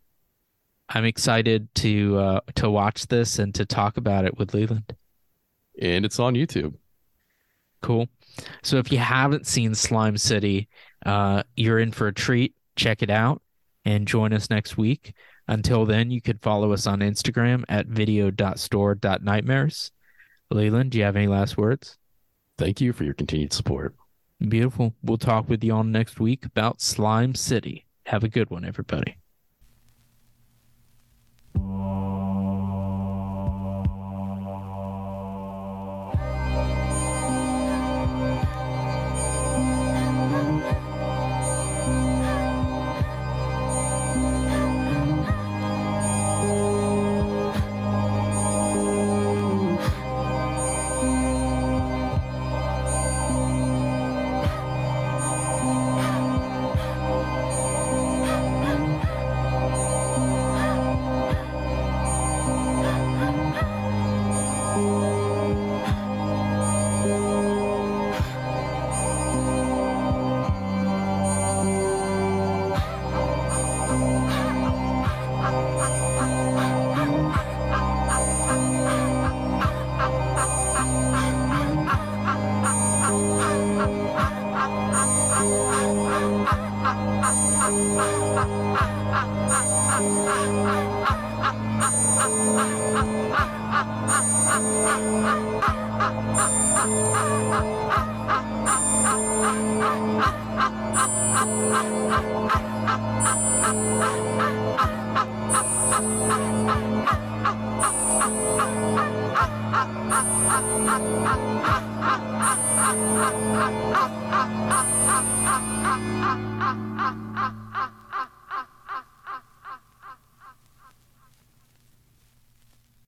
[0.89, 4.95] I'm excited to uh, to watch this and to talk about it with Leland.
[5.80, 6.74] And it's on YouTube.
[7.82, 8.09] Cool.
[8.62, 10.68] So if you haven't seen Slime City,
[11.05, 12.55] uh, you're in for a treat.
[12.76, 13.43] Check it out
[13.84, 15.14] and join us next week.
[15.49, 19.93] Until then, you can follow us on Instagram at video.store.nightmares.
[20.51, 21.97] Leland, do you have any last words?
[22.59, 23.95] Thank you for your continued support.
[24.41, 24.95] Beautiful.
[25.03, 27.87] We'll talk with you on next week about Slime City.
[28.07, 29.17] Have a good one, everybody.